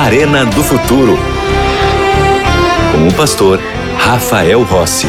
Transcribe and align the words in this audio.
Arena 0.00 0.46
do 0.46 0.64
Futuro. 0.64 1.14
Com 2.90 3.06
o 3.06 3.14
pastor 3.14 3.60
Rafael 3.98 4.62
Rossi. 4.62 5.06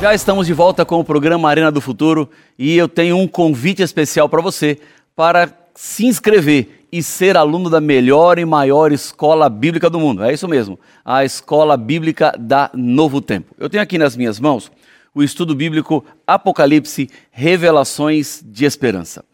Já 0.00 0.12
estamos 0.12 0.48
de 0.48 0.52
volta 0.52 0.84
com 0.84 0.98
o 0.98 1.04
programa 1.04 1.48
Arena 1.48 1.70
do 1.70 1.80
Futuro 1.80 2.28
e 2.58 2.76
eu 2.76 2.88
tenho 2.88 3.16
um 3.18 3.28
convite 3.28 3.82
especial 3.82 4.28
para 4.28 4.42
você 4.42 4.80
para 5.14 5.48
se 5.72 6.04
inscrever 6.04 6.86
e 6.90 7.04
ser 7.04 7.36
aluno 7.36 7.70
da 7.70 7.80
melhor 7.80 8.40
e 8.40 8.44
maior 8.44 8.90
escola 8.90 9.48
bíblica 9.48 9.88
do 9.88 10.00
mundo. 10.00 10.24
É 10.24 10.32
isso 10.32 10.48
mesmo, 10.48 10.76
a 11.04 11.24
Escola 11.24 11.76
Bíblica 11.76 12.34
da 12.36 12.68
Novo 12.74 13.20
Tempo. 13.20 13.54
Eu 13.56 13.70
tenho 13.70 13.82
aqui 13.82 13.96
nas 13.96 14.16
minhas 14.16 14.40
mãos 14.40 14.72
o 15.14 15.22
estudo 15.22 15.54
bíblico 15.54 16.04
Apocalipse 16.26 17.08
Revelações 17.30 18.42
de 18.44 18.64
Esperança. 18.64 19.24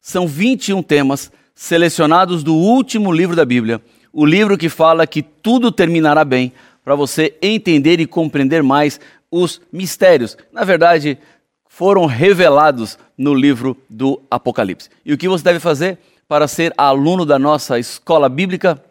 São 0.00 0.26
21 0.26 0.82
temas 0.82 1.30
selecionados 1.54 2.42
do 2.42 2.54
último 2.54 3.12
livro 3.12 3.36
da 3.36 3.44
Bíblia, 3.44 3.80
o 4.12 4.26
livro 4.26 4.58
que 4.58 4.68
fala 4.68 5.06
que 5.06 5.22
tudo 5.22 5.70
terminará 5.70 6.24
bem, 6.24 6.52
para 6.84 6.94
você 6.94 7.36
entender 7.42 8.00
e 8.00 8.06
compreender 8.06 8.62
mais 8.62 8.98
os 9.30 9.60
mistérios. 9.70 10.36
Na 10.52 10.64
verdade, 10.64 11.18
foram 11.68 12.06
revelados 12.06 12.98
no 13.16 13.34
livro 13.34 13.76
do 13.88 14.20
Apocalipse. 14.30 14.88
E 15.04 15.12
o 15.12 15.18
que 15.18 15.28
você 15.28 15.44
deve 15.44 15.60
fazer 15.60 15.98
para 16.26 16.48
ser 16.48 16.72
aluno 16.76 17.26
da 17.26 17.38
nossa 17.38 17.78
escola 17.78 18.28
bíblica? 18.28 18.82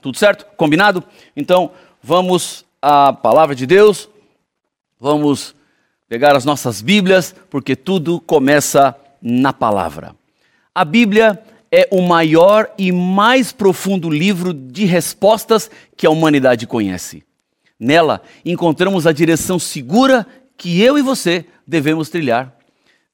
tudo 0.00 0.18
certo? 0.18 0.46
Combinado? 0.56 1.02
Então, 1.36 1.70
vamos 2.02 2.64
à 2.80 3.12
palavra 3.12 3.54
de 3.54 3.66
Deus. 3.66 4.08
Vamos 5.00 5.54
pegar 6.08 6.36
as 6.36 6.44
nossas 6.44 6.82
Bíblias, 6.82 7.34
porque 7.48 7.74
tudo 7.74 8.20
começa 8.20 8.96
na 9.20 9.52
palavra. 9.52 10.14
A 10.74 10.84
Bíblia 10.84 11.42
é 11.70 11.88
o 11.90 12.02
maior 12.02 12.70
e 12.78 12.92
mais 12.92 13.52
profundo 13.52 14.08
livro 14.10 14.52
de 14.54 14.84
respostas 14.84 15.70
que 15.96 16.06
a 16.06 16.10
humanidade 16.10 16.66
conhece. 16.66 17.24
Nela 17.78 18.22
encontramos 18.44 19.06
a 19.06 19.12
direção 19.12 19.58
segura 19.58 20.26
que 20.56 20.80
eu 20.80 20.96
e 20.96 21.02
você 21.02 21.44
devemos 21.66 22.08
trilhar. 22.08 22.54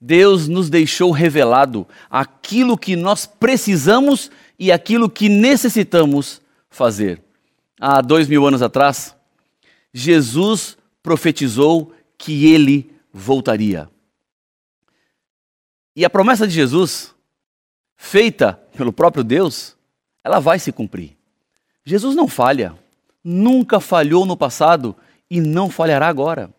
Deus 0.01 0.49
nos 0.49 0.71
deixou 0.71 1.11
revelado 1.11 1.87
aquilo 2.11 2.77
que 2.77 2.97
nós 2.97 3.27
precisamos 3.27 4.31
e 4.61 4.71
aquilo 4.71 5.09
que 5.09 5.31
necessitamos 5.31 6.43
fazer. 6.69 7.23
Há 7.81 8.03
dois 8.03 8.29
mil 8.29 8.47
anos 8.47 8.61
atrás, 8.61 9.17
Jesus 9.91 10.77
profetizou 11.03 11.95
que 12.19 12.53
ele 12.53 12.95
voltaria. 13.11 13.89
E 15.97 16.05
a 16.05 16.11
promessa 16.11 16.47
de 16.47 16.53
Jesus, 16.53 17.15
feita 17.97 18.53
pelo 18.77 18.93
próprio 18.93 19.25
Deus, 19.25 19.75
ela 20.23 20.39
vai 20.39 20.59
se 20.59 20.71
cumprir. 20.71 21.17
Jesus 21.83 22.15
não 22.15 22.29
falha, 22.29 22.79
nunca 23.25 23.81
falhou 23.81 24.27
no 24.27 24.37
passado 24.37 24.95
e 25.31 25.41
não 25.41 25.71
falhará 25.71 26.07
agora. 26.07 26.53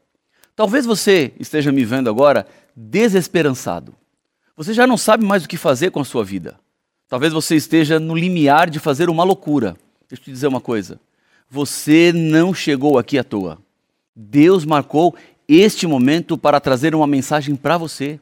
Talvez 0.55 0.87
você 0.87 1.33
esteja 1.39 1.71
me 1.71 1.85
vendo 1.85 2.09
agora 2.09 2.47
desesperançado. 2.75 3.95
Você 4.57 4.73
já 4.73 4.87
não 4.87 4.97
sabe 4.97 5.23
mais 5.23 5.45
o 5.45 5.47
que 5.47 5.55
fazer 5.55 5.91
com 5.91 5.99
a 5.99 6.05
sua 6.05 6.23
vida. 6.23 6.59
Talvez 7.11 7.33
você 7.33 7.57
esteja 7.57 7.99
no 7.99 8.15
limiar 8.15 8.69
de 8.69 8.79
fazer 8.79 9.09
uma 9.09 9.25
loucura. 9.25 9.75
Deixa 10.07 10.21
eu 10.21 10.23
te 10.23 10.31
dizer 10.31 10.47
uma 10.47 10.61
coisa. 10.61 10.97
Você 11.49 12.13
não 12.13 12.53
chegou 12.53 12.97
aqui 12.97 13.19
à 13.19 13.23
toa. 13.23 13.57
Deus 14.15 14.63
marcou 14.63 15.13
este 15.45 15.85
momento 15.85 16.37
para 16.37 16.57
trazer 16.61 16.95
uma 16.95 17.05
mensagem 17.05 17.53
para 17.53 17.77
você. 17.77 18.17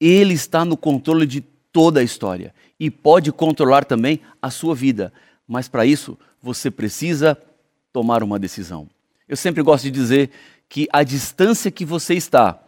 Ele 0.00 0.32
está 0.32 0.64
no 0.64 0.78
controle 0.78 1.26
de 1.26 1.42
toda 1.70 2.00
a 2.00 2.02
história 2.02 2.54
e 2.80 2.90
pode 2.90 3.30
controlar 3.30 3.84
também 3.84 4.20
a 4.40 4.50
sua 4.50 4.74
vida. 4.74 5.12
Mas 5.46 5.68
para 5.68 5.84
isso, 5.84 6.18
você 6.42 6.70
precisa 6.70 7.36
tomar 7.92 8.22
uma 8.22 8.38
decisão. 8.38 8.88
Eu 9.28 9.36
sempre 9.36 9.62
gosto 9.62 9.84
de 9.84 9.90
dizer 9.90 10.30
que 10.70 10.88
a 10.90 11.02
distância 11.02 11.70
que 11.70 11.84
você 11.84 12.14
está 12.14 12.58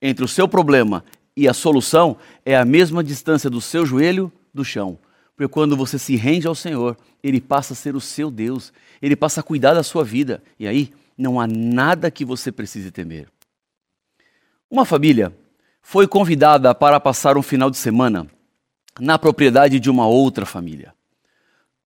entre 0.00 0.24
o 0.24 0.28
seu 0.28 0.48
problema 0.48 1.04
e 1.36 1.46
a 1.46 1.52
solução 1.52 2.16
é 2.42 2.56
a 2.56 2.64
mesma 2.64 3.04
distância 3.04 3.50
do 3.50 3.60
seu 3.60 3.84
joelho 3.84 4.32
do 4.54 4.64
chão. 4.64 4.98
Porque 5.36 5.52
quando 5.52 5.76
você 5.76 5.98
se 5.98 6.14
rende 6.14 6.46
ao 6.46 6.54
Senhor, 6.54 6.96
Ele 7.22 7.40
passa 7.40 7.72
a 7.72 7.76
ser 7.76 7.96
o 7.96 8.00
seu 8.00 8.30
Deus, 8.30 8.72
Ele 9.02 9.16
passa 9.16 9.40
a 9.40 9.42
cuidar 9.42 9.74
da 9.74 9.82
sua 9.82 10.04
vida. 10.04 10.42
E 10.58 10.66
aí 10.68 10.92
não 11.18 11.40
há 11.40 11.46
nada 11.46 12.10
que 12.10 12.24
você 12.24 12.52
precise 12.52 12.90
temer. 12.90 13.28
Uma 14.70 14.84
família 14.84 15.36
foi 15.82 16.06
convidada 16.06 16.74
para 16.74 16.98
passar 16.98 17.36
um 17.36 17.42
final 17.42 17.70
de 17.70 17.76
semana 17.76 18.26
na 18.98 19.18
propriedade 19.18 19.80
de 19.80 19.90
uma 19.90 20.06
outra 20.06 20.46
família. 20.46 20.94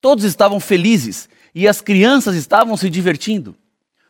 Todos 0.01 0.25
estavam 0.25 0.61
felizes 0.61 1.29
e 1.55 1.67
as 1.67 1.81
crianças 1.81 2.37
estavam 2.37 2.77
se 2.77 2.89
divertindo. 2.89 3.57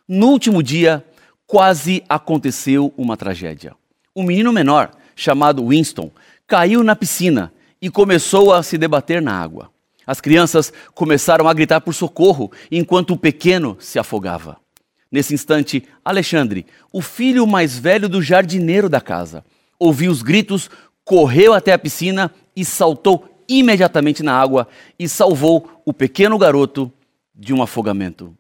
No 0.07 0.29
último 0.29 0.63
dia, 0.63 1.05
quase 1.47 2.05
aconteceu 2.09 2.93
uma 2.97 3.17
tragédia. 3.17 3.75
Um 4.15 4.23
menino 4.23 4.53
menor, 4.53 4.91
chamado 5.17 5.67
Winston, 5.67 6.11
caiu 6.47 6.83
na 6.83 6.95
piscina 6.95 7.53
e 7.81 7.89
começou 7.89 8.53
a 8.53 8.63
se 8.63 8.77
debater 8.77 9.23
na 9.23 9.33
água. 9.33 9.71
As 10.07 10.21
crianças 10.21 10.73
começaram 10.95 11.47
a 11.47 11.55
gritar 11.55 11.81
por 11.81 11.93
socorro, 11.93 12.51
enquanto 12.71 13.13
o 13.13 13.17
pequeno 13.17 13.77
se 13.79 13.99
afogava. 13.99 14.59
Nesse 15.11 15.35
instante, 15.35 15.85
Alexandre, 16.05 16.67
o 16.93 17.01
filho 17.01 17.47
mais 17.47 17.79
velho 17.79 18.09
do 18.09 18.23
jardineiro 18.23 18.89
da 18.89 19.01
casa, 19.01 19.45
ouviu 19.79 20.11
os 20.11 20.23
gritos, 20.23 20.71
correu 21.05 21.53
até 21.53 21.73
a 21.73 21.79
piscina 21.79 22.33
e 22.57 22.65
saltou 22.65 23.43
imediatamente 23.49 24.23
na 24.23 24.39
água 24.39 24.69
e 24.99 25.09
salvou 25.09 25.83
o 25.85 25.93
pequeno 25.93 26.37
garoto 26.37 26.93
de 27.35 27.55
um 27.55 27.63
afogamento. 27.63 28.37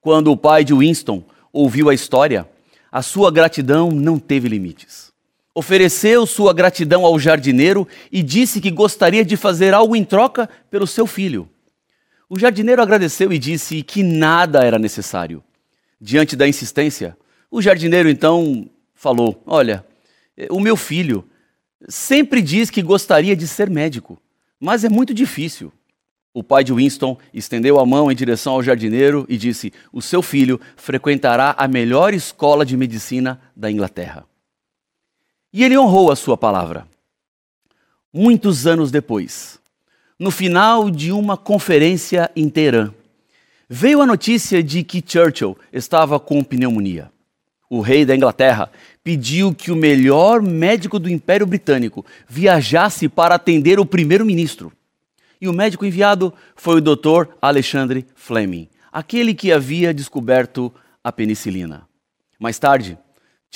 Quando 0.00 0.30
o 0.30 0.36
pai 0.36 0.64
de 0.64 0.72
Winston 0.72 1.24
ouviu 1.52 1.90
a 1.90 1.94
história, 1.94 2.48
a 2.92 3.02
sua 3.02 3.30
gratidão 3.30 3.90
não 3.90 4.18
teve 4.18 4.48
limites 4.48 5.15
ofereceu 5.56 6.26
sua 6.26 6.52
gratidão 6.52 7.06
ao 7.06 7.18
jardineiro 7.18 7.88
e 8.12 8.22
disse 8.22 8.60
que 8.60 8.70
gostaria 8.70 9.24
de 9.24 9.38
fazer 9.38 9.72
algo 9.72 9.96
em 9.96 10.04
troca 10.04 10.46
pelo 10.70 10.86
seu 10.86 11.06
filho. 11.06 11.48
O 12.28 12.38
jardineiro 12.38 12.82
agradeceu 12.82 13.32
e 13.32 13.38
disse 13.38 13.82
que 13.82 14.02
nada 14.02 14.62
era 14.62 14.78
necessário. 14.78 15.42
Diante 15.98 16.36
da 16.36 16.46
insistência, 16.46 17.16
o 17.50 17.62
jardineiro 17.62 18.10
então 18.10 18.68
falou: 18.94 19.42
Olha, 19.46 19.82
o 20.50 20.60
meu 20.60 20.76
filho 20.76 21.24
sempre 21.88 22.42
diz 22.42 22.68
que 22.68 22.82
gostaria 22.82 23.34
de 23.34 23.48
ser 23.48 23.70
médico, 23.70 24.20
mas 24.60 24.84
é 24.84 24.90
muito 24.90 25.14
difícil. 25.14 25.72
O 26.34 26.42
pai 26.42 26.64
de 26.64 26.74
Winston 26.74 27.16
estendeu 27.32 27.80
a 27.80 27.86
mão 27.86 28.12
em 28.12 28.14
direção 28.14 28.52
ao 28.52 28.62
jardineiro 28.62 29.24
e 29.26 29.38
disse: 29.38 29.72
O 29.90 30.02
seu 30.02 30.20
filho 30.20 30.60
frequentará 30.76 31.54
a 31.56 31.66
melhor 31.66 32.12
escola 32.12 32.62
de 32.62 32.76
medicina 32.76 33.40
da 33.56 33.70
Inglaterra. 33.70 34.26
E 35.56 35.64
ele 35.64 35.78
honrou 35.78 36.12
a 36.12 36.16
sua 36.16 36.36
palavra. 36.36 36.86
Muitos 38.12 38.66
anos 38.66 38.90
depois, 38.90 39.58
no 40.18 40.30
final 40.30 40.90
de 40.90 41.10
uma 41.10 41.34
conferência 41.34 42.30
em 42.36 42.50
Teherã, 42.50 42.92
veio 43.66 44.02
a 44.02 44.06
notícia 44.06 44.62
de 44.62 44.84
que 44.84 45.02
Churchill 45.02 45.56
estava 45.72 46.20
com 46.20 46.44
pneumonia. 46.44 47.10
O 47.70 47.80
rei 47.80 48.04
da 48.04 48.14
Inglaterra 48.14 48.70
pediu 49.02 49.54
que 49.54 49.72
o 49.72 49.76
melhor 49.76 50.42
médico 50.42 50.98
do 50.98 51.08
Império 51.08 51.46
Britânico 51.46 52.04
viajasse 52.28 53.08
para 53.08 53.36
atender 53.36 53.80
o 53.80 53.86
primeiro-ministro. 53.86 54.70
E 55.40 55.48
o 55.48 55.54
médico 55.54 55.86
enviado 55.86 56.34
foi 56.54 56.80
o 56.80 56.82
Dr. 56.82 57.28
Alexandre 57.40 58.04
Fleming, 58.14 58.68
aquele 58.92 59.32
que 59.32 59.50
havia 59.50 59.94
descoberto 59.94 60.70
a 61.02 61.10
penicilina. 61.10 61.88
Mais 62.38 62.58
tarde, 62.58 62.98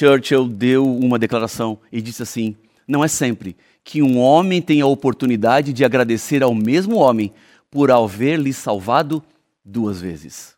Churchill 0.00 0.48
deu 0.48 0.96
uma 0.96 1.18
declaração 1.18 1.78
e 1.92 2.00
disse 2.00 2.22
assim: 2.22 2.56
Não 2.88 3.04
é 3.04 3.08
sempre 3.08 3.54
que 3.84 4.00
um 4.00 4.18
homem 4.18 4.62
tem 4.62 4.80
a 4.80 4.86
oportunidade 4.86 5.74
de 5.74 5.84
agradecer 5.84 6.42
ao 6.42 6.54
mesmo 6.54 6.96
homem 6.96 7.34
por 7.70 7.90
haver 7.90 8.40
lhe 8.40 8.54
salvado 8.54 9.22
duas 9.62 10.00
vezes. 10.00 10.56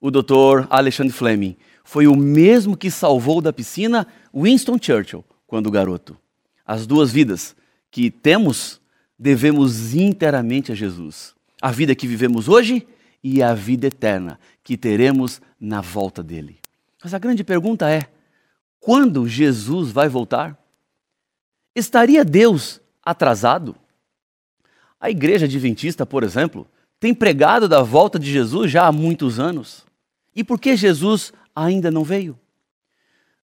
o 0.00 0.10
Dr. 0.10 0.66
Alexandre 0.68 1.12
Fleming, 1.12 1.56
foi 1.84 2.08
o 2.08 2.16
mesmo 2.16 2.76
que 2.76 2.90
salvou 2.90 3.40
da 3.40 3.52
piscina 3.52 4.04
Winston 4.34 4.78
Churchill 4.82 5.24
quando 5.46 5.70
garoto. 5.70 6.16
As 6.66 6.88
duas 6.88 7.12
vidas 7.12 7.54
que 7.88 8.10
temos 8.10 8.80
devemos 9.16 9.94
inteiramente 9.94 10.72
a 10.72 10.74
Jesus. 10.74 11.36
A 11.62 11.70
vida 11.70 11.94
que 11.94 12.08
vivemos 12.08 12.48
hoje 12.48 12.84
e 13.22 13.40
a 13.40 13.54
vida 13.54 13.86
eterna 13.86 14.40
que 14.64 14.76
teremos 14.76 15.40
na 15.60 15.80
volta 15.80 16.20
dele. 16.20 16.58
Mas 17.02 17.14
a 17.14 17.18
grande 17.18 17.44
pergunta 17.44 17.88
é: 17.88 18.08
quando 18.86 19.26
Jesus 19.26 19.90
vai 19.90 20.08
voltar? 20.08 20.56
Estaria 21.74 22.24
Deus 22.24 22.80
atrasado? 23.04 23.74
A 25.00 25.10
igreja 25.10 25.44
adventista, 25.44 26.06
por 26.06 26.22
exemplo, 26.22 26.68
tem 27.00 27.12
pregado 27.12 27.68
da 27.68 27.82
volta 27.82 28.16
de 28.16 28.30
Jesus 28.30 28.70
já 28.70 28.86
há 28.86 28.92
muitos 28.92 29.40
anos. 29.40 29.84
E 30.36 30.44
por 30.44 30.60
que 30.60 30.76
Jesus 30.76 31.32
ainda 31.52 31.90
não 31.90 32.04
veio? 32.04 32.38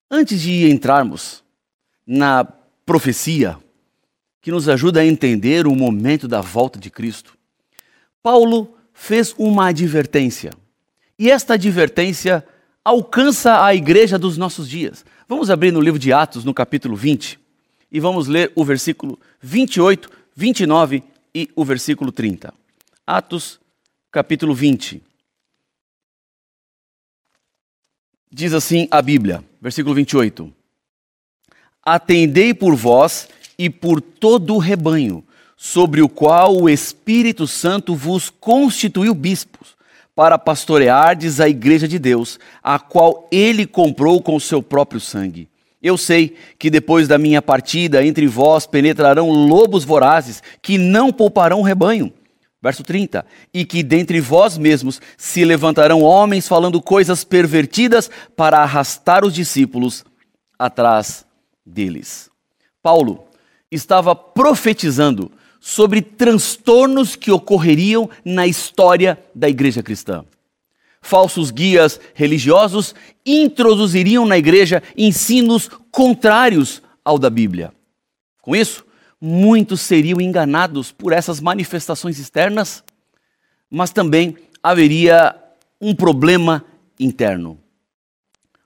Antes 0.09 0.39
de 0.39 0.71
entrarmos 0.71 1.43
na 2.07 2.45
profecia 2.85 3.57
que 4.41 4.49
nos 4.49 4.69
ajuda 4.69 5.01
a 5.01 5.05
entender 5.05 5.67
o 5.67 5.75
momento 5.75 6.25
da 6.25 6.39
volta 6.39 6.79
de 6.79 6.89
Cristo, 6.89 7.37
Paulo 8.21 8.77
fez 8.93 9.35
uma 9.37 9.67
advertência. 9.67 10.51
E 11.19 11.29
esta 11.29 11.55
advertência 11.55 12.47
alcança 12.81 13.61
a 13.65 13.75
igreja 13.75 14.17
dos 14.17 14.37
nossos 14.37 14.69
dias. 14.69 15.05
Vamos 15.33 15.49
abrir 15.49 15.71
no 15.71 15.81
livro 15.81 15.97
de 15.97 16.13
Atos, 16.13 16.45
no 16.45 16.53
capítulo 16.53 16.95
20, 16.95 17.39
e 17.91 17.99
vamos 17.99 18.27
ler 18.27 18.51
o 18.53 18.63
versículo 18.63 19.19
28, 19.41 20.07
29 20.35 21.01
e 21.33 21.49
o 21.55 21.65
versículo 21.65 22.11
30. 22.11 22.53
Atos, 23.05 23.59
capítulo 24.11 24.53
20. 24.53 25.01
Diz 28.31 28.53
assim 28.53 28.87
a 28.91 29.01
Bíblia, 29.01 29.43
versículo 29.59 29.95
28. 29.95 30.53
Atendei 31.83 32.53
por 32.53 32.75
vós 32.75 33.27
e 33.57 33.71
por 33.71 34.01
todo 34.01 34.53
o 34.53 34.59
rebanho, 34.59 35.25
sobre 35.57 36.03
o 36.03 36.07
qual 36.07 36.55
o 36.55 36.69
Espírito 36.69 37.47
Santo 37.47 37.95
vos 37.95 38.29
constituiu 38.29 39.15
bispos, 39.15 39.75
para 40.15 40.37
pastoreardes 40.37 41.39
a 41.39 41.49
igreja 41.49 41.87
de 41.87 41.97
Deus, 41.97 42.39
a 42.61 42.77
qual 42.77 43.27
ele 43.31 43.65
comprou 43.65 44.21
com 44.21 44.35
o 44.35 44.39
seu 44.39 44.61
próprio 44.61 45.01
sangue. 45.01 45.49
Eu 45.81 45.97
sei 45.97 46.37
que 46.57 46.69
depois 46.69 47.07
da 47.07 47.17
minha 47.17 47.41
partida 47.41 48.05
entre 48.05 48.25
vós 48.25 48.65
penetrarão 48.65 49.29
lobos 49.29 49.83
vorazes 49.83 50.41
que 50.61 50.77
não 50.77 51.11
pouparão 51.11 51.59
o 51.59 51.63
rebanho. 51.63 52.13
Verso 52.61 52.83
30. 52.83 53.25
E 53.53 53.65
que 53.65 53.83
dentre 53.83 54.21
vós 54.21 54.57
mesmos 54.57 55.01
se 55.17 55.43
levantarão 55.43 56.01
homens 56.01 56.47
falando 56.47 56.81
coisas 56.81 57.25
pervertidas 57.25 58.09
para 58.37 58.59
arrastar 58.59 59.25
os 59.25 59.33
discípulos 59.33 60.05
atrás 60.57 61.25
deles. 61.65 62.29
Paulo 62.81 63.25
estava 63.69 64.15
profetizando 64.15 65.29
sobre 65.65 66.01
transtornos 66.01 67.15
que 67.15 67.31
ocorreriam 67.31 68.09
na 68.25 68.45
história 68.45 69.17
da 69.33 69.47
igreja 69.47 69.81
cristã 69.81 70.25
falsos 71.03 71.51
guias 71.51 71.99
religiosos 72.15 72.95
introduziriam 73.25 74.25
na 74.25 74.37
igreja 74.37 74.81
ensinos 74.97 75.69
contrários 75.91 76.81
ao 77.03 77.19
da 77.19 77.29
Bíblia. 77.29 77.73
Com 78.41 78.55
isso, 78.55 78.85
muitos 79.21 79.81
seriam 79.81 80.19
enganados 80.19 80.91
por 80.91 81.11
essas 81.11 81.39
manifestações 81.39 82.17
externas, 82.17 82.83
mas 83.69 83.91
também 83.91 84.37
haveria 84.63 85.35
um 85.79 85.93
problema 85.93 86.65
interno. 86.97 87.59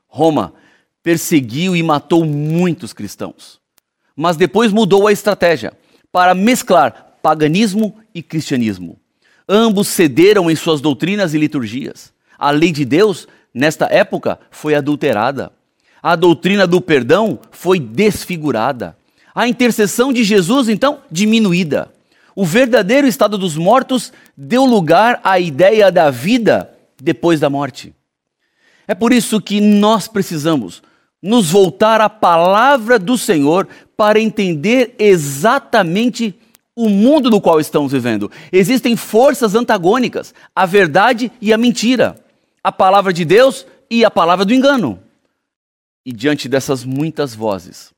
Roma 0.07 0.53
perseguiu 1.01 1.75
e 1.75 1.81
matou 1.81 2.23
muitos 2.23 2.93
cristãos, 2.93 3.59
mas 4.15 4.37
depois 4.37 4.71
mudou 4.71 5.07
a 5.07 5.11
estratégia 5.11 5.73
para 6.11 6.33
mesclar 6.33 7.17
paganismo 7.21 7.95
e 8.13 8.21
cristianismo. 8.21 8.97
Ambos 9.47 9.87
cederam 9.87 10.49
em 10.49 10.55
suas 10.55 10.81
doutrinas 10.81 11.33
e 11.33 11.37
liturgias. 11.37 12.13
A 12.37 12.51
lei 12.51 12.71
de 12.71 12.85
Deus, 12.85 13.27
nesta 13.53 13.85
época, 13.85 14.39
foi 14.51 14.75
adulterada. 14.75 15.51
A 16.01 16.15
doutrina 16.15 16.67
do 16.67 16.81
perdão 16.81 17.39
foi 17.51 17.79
desfigurada. 17.79 18.97
A 19.33 19.47
intercessão 19.47 20.11
de 20.11 20.23
Jesus, 20.23 20.69
então, 20.69 21.01
diminuída. 21.11 21.91
O 22.35 22.45
verdadeiro 22.45 23.07
estado 23.07 23.37
dos 23.37 23.57
mortos 23.57 24.13
deu 24.35 24.63
lugar 24.65 25.19
à 25.23 25.39
ideia 25.39 25.91
da 25.91 26.09
vida 26.09 26.71
depois 27.01 27.39
da 27.39 27.49
morte. 27.49 27.93
É 28.87 28.95
por 28.95 29.11
isso 29.11 29.41
que 29.41 29.59
nós 29.59 30.07
precisamos 30.07 30.81
nos 31.21 31.49
voltar 31.49 32.01
à 32.01 32.09
palavra 32.09 32.99
do 32.99 33.17
Senhor 33.17 33.67
para 33.95 34.19
entender 34.19 34.95
exatamente 34.99 36.35
o 36.75 36.89
mundo 36.89 37.29
no 37.29 37.41
qual 37.41 37.59
estamos 37.59 37.91
vivendo. 37.91 38.31
Existem 38.51 38.95
forças 38.95 39.55
antagônicas, 39.55 40.33
a 40.55 40.65
verdade 40.65 41.31
e 41.41 41.51
a 41.51 41.57
mentira 41.57 42.23
a 42.67 42.71
palavra 42.71 43.13
de 43.13 43.23
Deus 43.23 43.65
e 43.89 44.03
a 44.03 44.11
palavra 44.11 44.43
do 44.43 44.53
engano. 44.53 45.01
E 46.05 46.11
diante 46.11 46.49
dessas 46.49 46.83
muitas 46.83 47.33
vozes, 47.33 47.93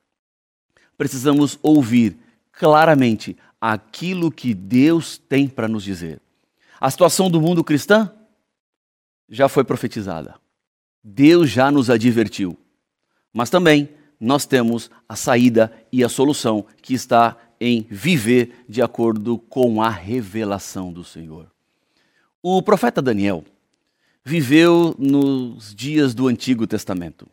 precisamos 0.95 1.57
ouvir 1.63 2.15
claramente 2.51 3.35
aquilo 3.59 4.31
que 4.31 4.53
Deus 4.53 5.17
tem 5.17 5.47
para 5.47 5.67
nos 5.67 5.83
dizer. 5.83 6.21
A 6.79 6.91
situação 6.91 7.31
do 7.31 7.41
mundo 7.41 7.63
cristão 7.63 8.11
já 9.27 9.49
foi 9.49 9.63
profetizada. 9.63 10.35
Deus 11.03 11.49
já 11.49 11.71
nos 11.71 11.89
advertiu. 11.89 12.55
Mas 13.33 13.49
também 13.49 13.89
nós 14.19 14.45
temos 14.45 14.89
a 15.07 15.15
saída 15.15 15.71
e 15.91 16.03
a 16.03 16.09
solução 16.09 16.65
que 16.81 16.93
está 16.93 17.37
em 17.59 17.85
viver 17.89 18.65
de 18.67 18.81
acordo 18.81 19.37
com 19.37 19.81
a 19.81 19.89
revelação 19.89 20.91
do 20.91 21.03
Senhor. 21.03 21.47
O 22.41 22.61
profeta 22.61 23.01
Daniel, 23.01 23.43
viveu 24.23 24.95
nos 24.97 25.73
dias 25.73 26.13
do 26.13 26.27
Antigo 26.27 26.67
Testamento. 26.67 27.27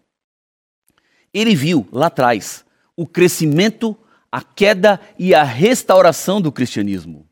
Ele 1.33 1.55
viu 1.55 1.87
lá 1.93 2.07
atrás 2.07 2.65
o 2.97 3.07
crescimento, 3.07 3.97
a 4.33 4.43
queda 4.43 4.99
e 5.19 5.35
a 5.35 5.43
restauração 5.45 6.41
do 6.41 6.51
cristianismo. 6.51 7.27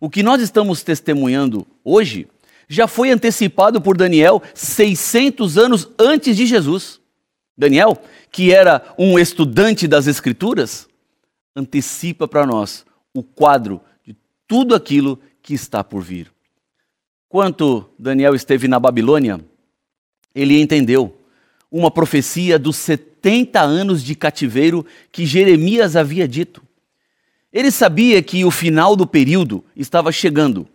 O 0.00 0.10
que 0.10 0.22
nós 0.22 0.42
estamos 0.42 0.82
testemunhando 0.82 1.66
hoje 1.84 2.26
já 2.68 2.88
foi 2.88 3.10
antecipado 3.10 3.80
por 3.80 3.96
Daniel 3.96 4.42
600 4.52 5.56
anos 5.56 5.88
antes 5.98 6.36
de 6.36 6.44
Jesus. 6.44 7.00
Daniel, 7.56 7.96
que 8.30 8.52
era 8.52 8.94
um 8.98 9.18
estudante 9.18 9.88
das 9.88 10.06
Escrituras, 10.06 10.88
antecipa 11.54 12.28
para 12.28 12.44
nós 12.44 12.84
o 13.14 13.22
quadro 13.22 13.80
de 14.04 14.14
tudo 14.46 14.74
aquilo 14.74 15.18
que 15.42 15.54
está 15.54 15.82
por 15.82 16.02
vir. 16.02 16.30
Quando 17.28 17.88
Daniel 17.98 18.34
esteve 18.34 18.68
na 18.68 18.78
Babilônia, 18.78 19.40
ele 20.34 20.60
entendeu 20.60 21.16
uma 21.70 21.90
profecia 21.90 22.58
dos 22.58 22.76
70 22.76 23.60
anos 23.60 24.02
de 24.02 24.14
cativeiro 24.14 24.84
que 25.10 25.26
Jeremias 25.26 25.96
havia 25.96 26.28
dito. 26.28 26.62
Ele 27.52 27.70
sabia 27.70 28.22
que 28.22 28.44
o 28.44 28.50
final 28.50 28.94
do 28.94 29.06
período 29.06 29.64
estava 29.74 30.12
chegando 30.12 30.68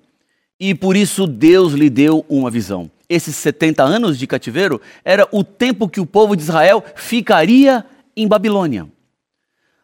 e 0.59 0.75
por 0.75 0.95
isso 0.95 1.25
Deus 1.27 1.73
lhe 1.73 1.89
deu 1.89 2.25
uma 2.27 2.49
visão. 2.49 2.89
Esses 3.11 3.35
70 3.35 3.83
anos 3.83 4.17
de 4.17 4.25
cativeiro 4.25 4.79
era 5.03 5.27
o 5.33 5.43
tempo 5.43 5.89
que 5.89 5.99
o 5.99 6.05
povo 6.05 6.33
de 6.33 6.43
Israel 6.43 6.81
ficaria 6.95 7.85
em 8.15 8.25
Babilônia. 8.25 8.87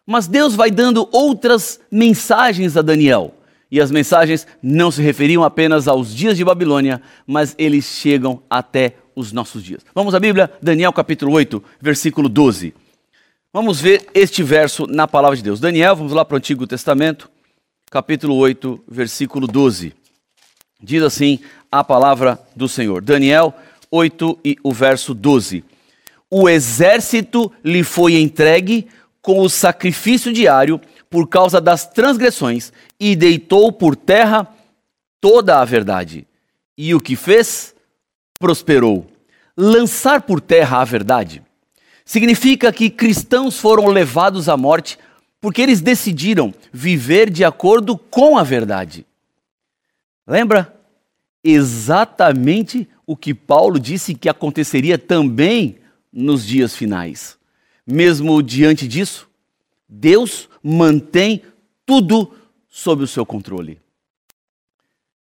Mas 0.06 0.30
Deus 0.30 0.56
vai 0.56 0.72
dando 0.72 1.10
outras 1.12 1.82
mensagens 1.92 2.78
a 2.78 2.82
Daniel. 2.82 3.34
E 3.70 3.82
as 3.82 3.92
mensagens 3.92 4.48
não 4.64 4.90
se 4.90 5.02
referiam 5.02 5.44
apenas 5.44 5.90
aos 5.90 6.16
dias 6.16 6.38
de 6.38 6.46
Babilônia, 6.46 7.02
mas 7.26 7.54
eles 7.58 7.84
chegam 7.84 8.42
até 8.50 8.96
os 9.14 9.34
nossos 9.34 9.62
dias. 9.62 9.86
Vamos 9.94 10.16
à 10.16 10.22
Bíblia, 10.22 10.50
Daniel 10.62 10.94
capítulo 10.94 11.34
8, 11.34 11.62
versículo 11.82 12.30
12. 12.30 12.74
Vamos 13.52 13.82
ver 13.82 14.08
este 14.14 14.42
verso 14.42 14.88
na 14.88 15.06
palavra 15.06 15.36
de 15.36 15.44
Deus. 15.44 15.60
Daniel, 15.60 15.98
vamos 15.98 16.14
lá 16.14 16.24
para 16.24 16.36
o 16.36 16.38
Antigo 16.38 16.66
Testamento, 16.66 17.30
capítulo 17.92 18.36
8, 18.36 18.86
versículo 18.88 19.48
12. 19.48 19.94
Diz 20.82 21.02
assim 21.02 21.40
a 21.72 21.84
palavra 21.84 22.40
do 22.56 22.68
Senhor. 22.68 23.02
Daniel 23.02 23.54
8 23.92 24.40
e 24.44 24.58
o 24.64 24.72
verso 24.72 25.14
12. 25.14 25.64
O 26.30 26.50
exército 26.50 27.52
lhe 27.64 27.84
foi 27.84 28.20
entregue 28.20 28.88
com 29.22 29.42
o 29.42 29.50
sacrifício 29.50 30.32
diário 30.34 30.80
por 31.10 31.28
causa 31.28 31.62
das 31.62 31.86
transgressões 31.86 32.72
e 33.00 33.16
deitou 33.16 33.72
por 33.72 33.96
terra 33.96 34.48
toda 35.22 35.60
a 35.60 35.66
verdade. 35.66 36.28
E 36.78 36.94
o 36.94 37.00
que 37.00 37.16
fez? 37.16 37.74
Prosperou. 38.40 39.08
Lançar 39.56 40.22
por 40.22 40.40
terra 40.40 40.82
a 40.82 40.86
verdade 40.86 41.42
significa 42.06 42.72
que 42.72 42.90
cristãos 42.90 43.60
foram 43.60 43.88
levados 43.88 44.48
à 44.48 44.56
morte 44.56 44.98
porque 45.42 45.62
eles 45.62 45.82
decidiram 45.82 46.54
viver 46.72 47.30
de 47.30 47.44
acordo 47.44 47.98
com 47.98 48.38
a 48.38 48.44
verdade. 48.44 49.06
Lembra? 50.26 50.77
Exatamente 51.50 52.90
o 53.06 53.16
que 53.16 53.34
Paulo 53.34 53.80
disse 53.80 54.14
que 54.14 54.28
aconteceria 54.28 54.98
também 54.98 55.78
nos 56.12 56.46
dias 56.46 56.76
finais. 56.76 57.38
Mesmo 57.86 58.44
diante 58.44 58.86
disso, 58.86 59.30
Deus 59.88 60.50
mantém 60.62 61.42
tudo 61.86 62.34
sob 62.68 63.04
o 63.04 63.08
seu 63.08 63.26
controle. 63.26 63.80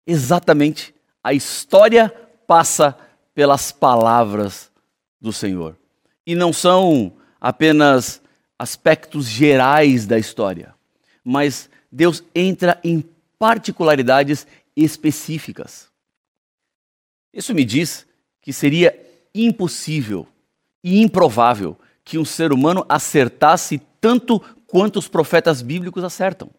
Exatamente, 0.07 0.95
a 1.21 1.33
história 1.33 2.09
passa 2.47 2.97
pelas 3.35 3.71
palavras 3.71 4.71
do 5.19 5.33
Senhor. 5.33 5.77
E 6.25 6.35
não 6.35 6.53
são 6.53 7.11
apenas 7.39 8.21
aspectos 8.57 9.25
gerais 9.25 10.07
da 10.07 10.17
história, 10.17 10.73
mas 11.23 11.69
Deus 11.91 12.23
entra 12.33 12.79
em 12.81 13.03
particularidades 13.37 14.47
específicas. 14.75 15.92
Isso 17.33 17.53
me 17.53 17.65
diz 17.65 18.05
que 18.41 18.53
seria 18.53 18.93
impossível 19.33 20.27
e 20.83 21.01
improvável 21.01 21.77
que 22.03 22.17
um 22.17 22.25
ser 22.25 22.51
humano 22.51 22.85
acertasse 22.87 23.81
tanto 23.99 24.39
quanto 24.67 24.99
os 24.99 25.07
profetas 25.07 25.61
bíblicos 25.61 26.03
acertam. 26.03 26.49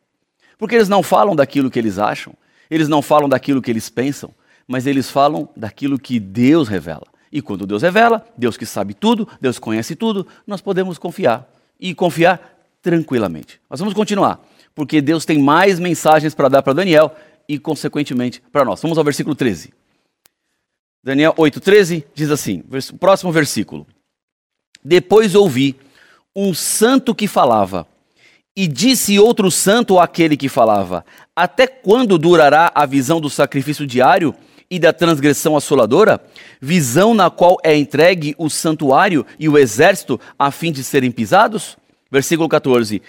Porque 0.58 0.74
eles 0.74 0.88
não 0.88 1.02
falam 1.02 1.36
daquilo 1.36 1.70
que 1.70 1.78
eles 1.78 1.98
acham, 1.98 2.34
eles 2.70 2.88
não 2.88 3.02
falam 3.02 3.28
daquilo 3.28 3.60
que 3.60 3.70
eles 3.70 3.88
pensam, 3.90 4.30
mas 4.66 4.86
eles 4.86 5.10
falam 5.10 5.48
daquilo 5.56 5.98
que 5.98 6.18
Deus 6.18 6.68
revela. 6.68 7.06
E 7.30 7.42
quando 7.42 7.66
Deus 7.66 7.82
revela, 7.82 8.24
Deus 8.38 8.56
que 8.56 8.64
sabe 8.64 8.94
tudo, 8.94 9.28
Deus 9.40 9.58
conhece 9.58 9.94
tudo, 9.94 10.26
nós 10.46 10.60
podemos 10.60 10.98
confiar. 10.98 11.50
E 11.78 11.94
confiar 11.94 12.66
tranquilamente. 12.80 13.60
Mas 13.68 13.80
vamos 13.80 13.94
continuar, 13.94 14.40
porque 14.74 15.00
Deus 15.00 15.24
tem 15.24 15.38
mais 15.38 15.78
mensagens 15.78 16.34
para 16.34 16.48
dar 16.48 16.62
para 16.62 16.72
Daniel 16.72 17.14
e, 17.48 17.58
consequentemente, 17.58 18.40
para 18.52 18.64
nós. 18.64 18.80
Vamos 18.80 18.96
ao 18.96 19.04
versículo 19.04 19.34
13. 19.34 19.72
Daniel 21.04 21.34
8,13 21.34 22.02
diz 22.14 22.30
assim: 22.30 22.64
próximo 22.98 23.30
versículo. 23.30 23.86
Depois 24.82 25.34
ouvi 25.34 25.76
um 26.34 26.54
santo 26.54 27.14
que 27.14 27.28
falava, 27.28 27.86
e 28.56 28.66
disse 28.66 29.18
outro 29.18 29.50
santo 29.50 29.98
àquele 29.98 30.34
que 30.34 30.48
falava: 30.48 31.04
Até 31.36 31.66
quando 31.66 32.16
durará 32.16 32.72
a 32.74 32.86
visão 32.86 33.20
do 33.20 33.28
sacrifício 33.28 33.86
diário 33.86 34.34
e 34.70 34.78
da 34.78 34.94
transgressão 34.94 35.56
assoladora? 35.56 36.24
Visão 36.58 37.12
na 37.12 37.28
qual 37.28 37.58
é 37.62 37.76
entregue 37.76 38.34
o 38.38 38.48
santuário 38.48 39.26
e 39.38 39.46
o 39.46 39.58
exército 39.58 40.18
a 40.38 40.50
fim 40.50 40.72
de 40.72 40.82
serem 40.82 41.10
pisados? 41.10 41.76
Versículo 42.10 42.48
14. 42.48 43.02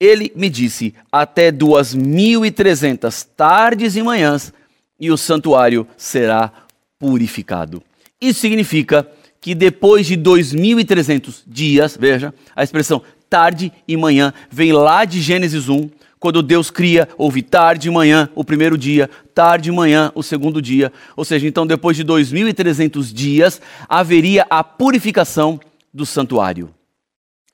Ele 0.00 0.32
me 0.34 0.48
disse: 0.48 0.94
Até 1.12 1.52
duas 1.52 1.94
mil 1.94 2.46
e 2.46 2.50
trezentas 2.50 3.22
tardes 3.22 3.96
e 3.96 4.02
manhãs, 4.02 4.50
e 4.98 5.10
o 5.10 5.16
santuário 5.18 5.86
será 5.96 6.63
purificado. 7.04 7.82
Isso 8.18 8.40
significa 8.40 9.06
que 9.38 9.54
depois 9.54 10.06
de 10.06 10.16
2.300 10.16 11.42
dias, 11.46 11.98
veja, 12.00 12.32
a 12.56 12.64
expressão 12.64 13.02
tarde 13.28 13.70
e 13.86 13.94
manhã 13.94 14.32
vem 14.50 14.72
lá 14.72 15.04
de 15.04 15.20
Gênesis 15.20 15.68
1, 15.68 15.90
quando 16.18 16.42
Deus 16.42 16.70
cria, 16.70 17.06
houve 17.18 17.42
tarde 17.42 17.88
e 17.88 17.90
manhã 17.90 18.30
o 18.34 18.42
primeiro 18.42 18.78
dia, 18.78 19.10
tarde 19.34 19.68
e 19.68 19.72
manhã 19.72 20.10
o 20.14 20.22
segundo 20.22 20.62
dia. 20.62 20.90
Ou 21.14 21.26
seja, 21.26 21.46
então 21.46 21.66
depois 21.66 21.94
de 21.94 22.02
2.300 22.06 23.12
dias, 23.12 23.60
haveria 23.86 24.46
a 24.48 24.64
purificação 24.64 25.60
do 25.92 26.06
santuário. 26.06 26.74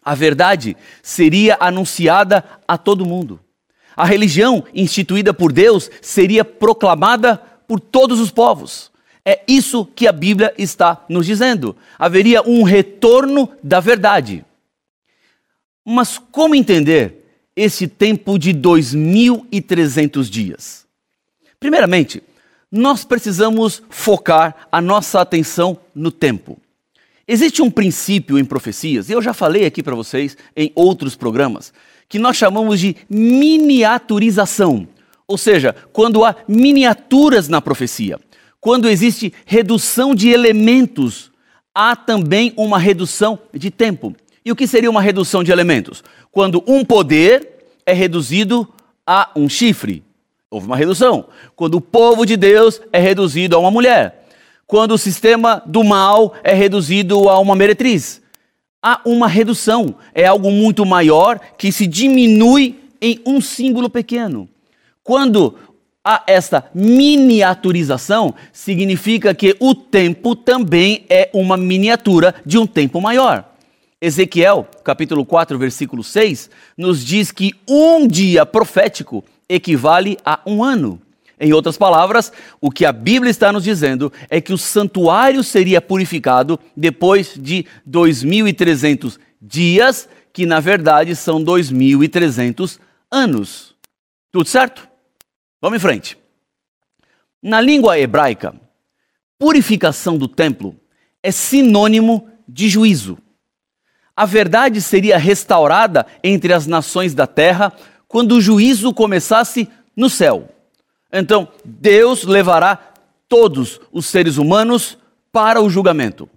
A 0.00 0.14
verdade 0.14 0.76
seria 1.02 1.56
anunciada 1.58 2.44
a 2.68 2.78
todo 2.78 3.04
mundo. 3.04 3.40
A 3.96 4.04
religião 4.04 4.62
instituída 4.72 5.34
por 5.34 5.50
Deus 5.50 5.90
seria 6.00 6.44
proclamada 6.44 7.36
por 7.66 7.78
todos 7.78 8.20
os 8.20 8.30
povos. 8.30 8.89
É 9.24 9.42
isso 9.46 9.84
que 9.84 10.06
a 10.06 10.12
Bíblia 10.12 10.52
está 10.56 11.04
nos 11.08 11.26
dizendo. 11.26 11.76
Haveria 11.98 12.42
um 12.42 12.62
retorno 12.62 13.48
da 13.62 13.80
verdade. 13.80 14.44
Mas 15.84 16.18
como 16.18 16.54
entender 16.54 17.26
esse 17.54 17.86
tempo 17.86 18.38
de 18.38 18.52
2.300 18.54 20.24
dias? 20.28 20.86
Primeiramente, 21.58 22.22
nós 22.70 23.04
precisamos 23.04 23.82
focar 23.90 24.68
a 24.70 24.80
nossa 24.80 25.20
atenção 25.20 25.78
no 25.94 26.10
tempo. 26.10 26.58
Existe 27.26 27.62
um 27.62 27.70
princípio 27.70 28.38
em 28.38 28.44
profecias, 28.44 29.08
e 29.08 29.12
eu 29.12 29.22
já 29.22 29.32
falei 29.32 29.66
aqui 29.66 29.82
para 29.82 29.94
vocês 29.94 30.36
em 30.56 30.72
outros 30.74 31.14
programas, 31.14 31.72
que 32.08 32.18
nós 32.18 32.36
chamamos 32.36 32.80
de 32.80 32.96
miniaturização. 33.08 34.88
Ou 35.28 35.38
seja, 35.38 35.74
quando 35.92 36.24
há 36.24 36.34
miniaturas 36.48 37.48
na 37.48 37.60
profecia. 37.60 38.18
Quando 38.60 38.88
existe 38.88 39.32
redução 39.46 40.14
de 40.14 40.28
elementos, 40.28 41.30
há 41.74 41.96
também 41.96 42.52
uma 42.56 42.78
redução 42.78 43.38
de 43.54 43.70
tempo. 43.70 44.14
E 44.44 44.52
o 44.52 44.56
que 44.56 44.66
seria 44.66 44.90
uma 44.90 45.00
redução 45.00 45.42
de 45.42 45.50
elementos? 45.50 46.04
Quando 46.30 46.62
um 46.66 46.84
poder 46.84 47.48
é 47.86 47.92
reduzido 47.92 48.68
a 49.06 49.30
um 49.34 49.48
chifre, 49.48 50.04
houve 50.50 50.66
uma 50.66 50.76
redução. 50.76 51.26
Quando 51.56 51.76
o 51.76 51.80
povo 51.80 52.26
de 52.26 52.36
Deus 52.36 52.80
é 52.92 52.98
reduzido 52.98 53.56
a 53.56 53.58
uma 53.58 53.70
mulher. 53.70 54.26
Quando 54.66 54.92
o 54.92 54.98
sistema 54.98 55.62
do 55.66 55.82
mal 55.82 56.34
é 56.44 56.52
reduzido 56.52 57.28
a 57.28 57.38
uma 57.38 57.56
meretriz. 57.56 58.20
Há 58.82 59.00
uma 59.04 59.26
redução. 59.26 59.94
É 60.14 60.26
algo 60.26 60.50
muito 60.50 60.84
maior 60.84 61.40
que 61.56 61.72
se 61.72 61.86
diminui 61.86 62.78
em 63.00 63.20
um 63.26 63.40
símbolo 63.40 63.88
pequeno. 63.88 64.48
Quando 65.02 65.56
a 66.04 66.22
esta 66.26 66.64
miniaturização 66.74 68.34
significa 68.52 69.34
que 69.34 69.56
o 69.60 69.74
tempo 69.74 70.34
também 70.34 71.04
é 71.08 71.30
uma 71.32 71.56
miniatura 71.56 72.34
de 72.44 72.58
um 72.58 72.66
tempo 72.66 73.00
maior. 73.00 73.44
Ezequiel, 74.00 74.66
capítulo 74.82 75.26
4, 75.26 75.58
versículo 75.58 76.02
6, 76.02 76.50
nos 76.76 77.04
diz 77.04 77.30
que 77.30 77.52
um 77.68 78.06
dia 78.06 78.46
profético 78.46 79.22
equivale 79.46 80.16
a 80.24 80.40
um 80.46 80.64
ano. 80.64 81.00
Em 81.38 81.52
outras 81.52 81.76
palavras, 81.76 82.32
o 82.60 82.70
que 82.70 82.84
a 82.86 82.92
Bíblia 82.92 83.30
está 83.30 83.52
nos 83.52 83.64
dizendo 83.64 84.10
é 84.30 84.40
que 84.40 84.52
o 84.52 84.58
santuário 84.58 85.42
seria 85.44 85.80
purificado 85.80 86.58
depois 86.74 87.34
de 87.36 87.66
2.300 87.88 89.18
dias, 89.40 90.08
que 90.32 90.46
na 90.46 90.60
verdade 90.60 91.14
são 91.14 91.42
2.300 91.42 92.78
anos. 93.10 93.74
Tudo 94.32 94.48
certo? 94.48 94.89
Vamos 95.60 95.76
em 95.76 95.80
frente. 95.80 96.16
Na 97.42 97.60
língua 97.60 97.98
hebraica, 97.98 98.54
purificação 99.38 100.16
do 100.16 100.28
templo 100.28 100.74
é 101.22 101.30
sinônimo 101.30 102.28
de 102.48 102.68
juízo. 102.68 103.18
A 104.16 104.26
verdade 104.26 104.80
seria 104.80 105.16
restaurada 105.16 106.06
entre 106.22 106.52
as 106.52 106.66
nações 106.66 107.14
da 107.14 107.26
terra 107.26 107.72
quando 108.06 108.32
o 108.32 108.40
juízo 108.40 108.92
começasse 108.92 109.68
no 109.96 110.10
céu. 110.10 110.48
Então, 111.12 111.48
Deus 111.64 112.24
levará 112.24 112.76
todos 113.28 113.80
os 113.92 114.06
seres 114.06 114.36
humanos 114.36 114.98
para 115.32 115.60
o 115.60 115.70
julgamento. 115.70 116.28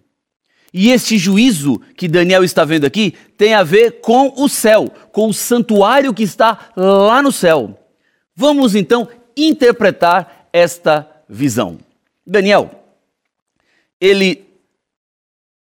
E 0.74 0.90
este 0.90 1.18
juízo 1.18 1.80
que 1.96 2.08
Daniel 2.08 2.44
está 2.44 2.64
vendo 2.66 2.86
aqui 2.86 3.14
tem 3.38 3.54
a 3.54 3.64
ver 3.64 4.02
com 4.02 4.34
o 4.36 4.50
céu, 4.50 4.90
com 5.12 5.28
o 5.28 5.34
santuário 5.34 6.14
que 6.14 6.24
está 6.24 6.72
lá 6.76 7.22
no 7.22 7.32
céu. 7.32 7.83
Vamos 8.36 8.76
então 8.76 9.08
interpretar 9.36 10.50
esta 10.52 11.10
visão. 11.28 11.80
Daniel, 12.26 12.84
ele 14.00 14.46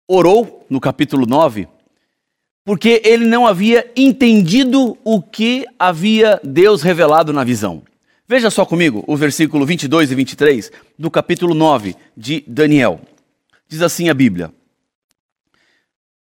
orou 0.09 0.67
no 0.69 0.81
capítulo 0.81 1.26
9 1.26 1.69
porque 2.64 3.02
ele 3.05 3.25
não 3.25 3.47
havia 3.47 3.91
entendido 3.97 4.97
o 5.02 5.21
que 5.21 5.67
havia 5.79 6.41
Deus 6.45 6.83
revelado 6.83 7.33
na 7.33 7.43
visão. 7.43 7.83
Veja 8.26 8.50
só 8.50 8.64
comigo 8.64 9.02
o 9.07 9.17
versículo 9.17 9.67
22 9.67 10.12
e 10.12 10.14
23 10.14 10.73
do 10.99 11.11
capítulo 11.11 11.55
9 11.55 11.97
de 12.17 12.45
Daniel. 12.47 13.00
Diz 13.69 13.83
assim 13.83 14.09
a 14.09 14.14
Bíblia: 14.14 14.52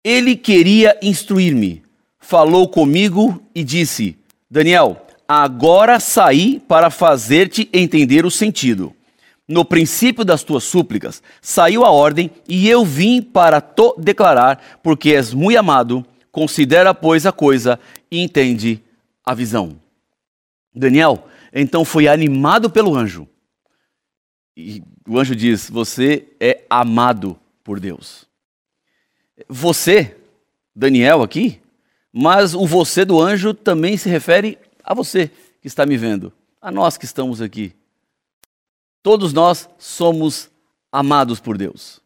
Ele 0.03 0.35
queria 0.35 0.97
instruir-me, 1.01 1.83
falou 2.19 2.67
comigo 2.67 3.41
e 3.55 3.63
disse: 3.63 4.17
Daniel, 4.51 5.05
Agora 5.27 5.99
saí 5.99 6.59
para 6.59 6.89
fazer-te 6.89 7.69
entender 7.73 8.25
o 8.25 8.31
sentido. 8.31 8.95
No 9.47 9.63
princípio 9.63 10.25
das 10.25 10.43
tuas 10.43 10.63
súplicas 10.63 11.21
saiu 11.41 11.85
a 11.85 11.91
ordem, 11.91 12.31
e 12.47 12.67
eu 12.67 12.83
vim 12.83 13.21
para 13.21 13.61
te 13.61 13.93
declarar, 13.97 14.79
porque 14.81 15.13
és 15.13 15.33
muito 15.33 15.57
amado, 15.57 16.05
considera, 16.31 16.93
pois, 16.93 17.25
a 17.25 17.31
coisa 17.31 17.79
e 18.09 18.21
entende 18.21 18.81
a 19.23 19.33
visão. 19.33 19.79
Daniel, 20.73 21.27
então, 21.53 21.85
foi 21.85 22.07
animado 22.07 22.69
pelo 22.69 22.93
anjo. 22.93 23.25
E 24.57 24.83
o 25.07 25.17
anjo 25.17 25.33
diz: 25.33 25.69
Você 25.69 26.27
é 26.39 26.63
amado 26.69 27.39
por 27.63 27.79
Deus. 27.79 28.27
Você, 29.47 30.17
Daniel 30.75 31.21
aqui, 31.21 31.61
mas 32.11 32.53
o 32.53 32.65
você 32.65 33.05
do 33.05 33.21
anjo 33.21 33.53
também 33.53 33.95
se 33.95 34.09
refere 34.09 34.57
a 34.85 34.93
você 34.93 35.31
que 35.61 35.67
está 35.67 35.85
me 35.85 35.97
vendo, 35.97 36.31
a 36.61 36.71
nós 36.71 36.97
que 36.97 37.05
estamos 37.05 37.41
aqui. 37.41 37.73
Todos 39.01 39.33
nós 39.33 39.67
somos 39.79 40.49
amados 40.91 41.39
por 41.39 41.57
Deus. 41.57 41.99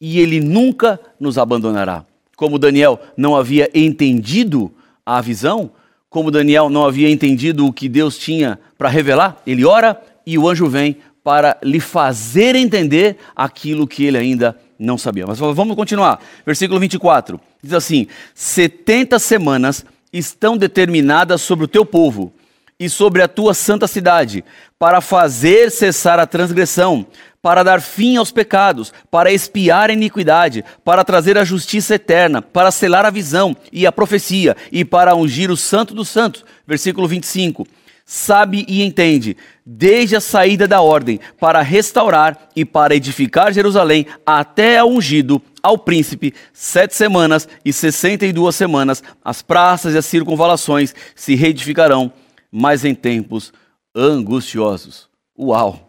E 0.00 0.20
Ele 0.20 0.40
nunca 0.40 1.00
nos 1.18 1.38
abandonará. 1.38 2.04
Como 2.36 2.58
Daniel 2.58 3.00
não 3.16 3.36
havia 3.36 3.68
entendido 3.74 4.72
a 5.04 5.20
visão, 5.20 5.70
como 6.08 6.30
Daniel 6.30 6.68
não 6.70 6.86
havia 6.86 7.10
entendido 7.10 7.66
o 7.66 7.72
que 7.72 7.88
Deus 7.88 8.16
tinha 8.16 8.58
para 8.78 8.88
revelar, 8.88 9.42
ele 9.46 9.64
ora 9.64 10.00
e 10.24 10.38
o 10.38 10.48
anjo 10.48 10.68
vem 10.68 10.96
para 11.24 11.56
lhe 11.62 11.80
fazer 11.80 12.54
entender 12.54 13.16
aquilo 13.34 13.86
que 13.86 14.04
ele 14.04 14.18
ainda 14.18 14.56
não 14.78 14.98
sabia. 14.98 15.26
Mas 15.26 15.38
vamos 15.38 15.74
continuar. 15.74 16.20
Versículo 16.44 16.78
24 16.78 17.40
diz 17.62 17.72
assim: 17.72 18.06
70 18.34 19.18
semanas 19.18 19.84
estão 20.14 20.56
determinadas 20.56 21.42
sobre 21.42 21.64
o 21.64 21.68
teu 21.68 21.84
povo 21.84 22.32
e 22.78 22.88
sobre 22.88 23.20
a 23.20 23.28
tua 23.28 23.52
santa 23.52 23.88
cidade, 23.88 24.44
para 24.78 25.00
fazer 25.00 25.70
cessar 25.70 26.18
a 26.18 26.26
transgressão, 26.26 27.06
para 27.42 27.62
dar 27.62 27.80
fim 27.80 28.16
aos 28.16 28.30
pecados, 28.30 28.92
para 29.10 29.32
espiar 29.32 29.90
a 29.90 29.92
iniquidade, 29.92 30.64
para 30.84 31.04
trazer 31.04 31.36
a 31.36 31.44
justiça 31.44 31.96
eterna, 31.96 32.40
para 32.40 32.70
selar 32.70 33.04
a 33.04 33.10
visão 33.10 33.56
e 33.72 33.86
a 33.86 33.92
profecia, 33.92 34.56
e 34.72 34.84
para 34.84 35.14
ungir 35.14 35.50
o 35.50 35.56
santo 35.56 35.94
dos 35.94 36.08
santos. 36.08 36.44
Versículo 36.66 37.06
25 37.06 37.66
sabe 38.06 38.66
e 38.68 38.82
entende, 38.82 39.36
desde 39.64 40.14
a 40.14 40.20
saída 40.20 40.68
da 40.68 40.80
ordem, 40.80 41.18
para 41.40 41.62
restaurar 41.62 42.48
e 42.54 42.64
para 42.64 42.94
edificar 42.94 43.52
Jerusalém, 43.52 44.06
até 44.26 44.78
ao 44.78 44.90
ungido, 44.90 45.40
ao 45.64 45.78
príncipe, 45.78 46.34
sete 46.52 46.94
semanas 46.94 47.48
e 47.64 47.72
sessenta 47.72 48.26
e 48.26 48.32
duas 48.34 48.54
semanas, 48.54 49.02
as 49.24 49.40
praças 49.40 49.94
e 49.94 49.98
as 49.98 50.04
circunvalações 50.04 50.94
se 51.16 51.34
reedificarão, 51.34 52.12
mas 52.52 52.84
em 52.84 52.94
tempos 52.94 53.50
angustiosos. 53.94 55.08
Uau! 55.36 55.88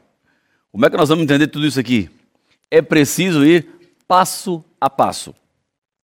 Como 0.71 0.85
é 0.85 0.89
que 0.89 0.95
nós 0.95 1.09
vamos 1.09 1.25
entender 1.25 1.47
tudo 1.47 1.67
isso 1.67 1.79
aqui? 1.79 2.09
É 2.71 2.81
preciso 2.81 3.45
ir 3.45 3.67
passo 4.07 4.63
a 4.79 4.89
passo. 4.89 5.35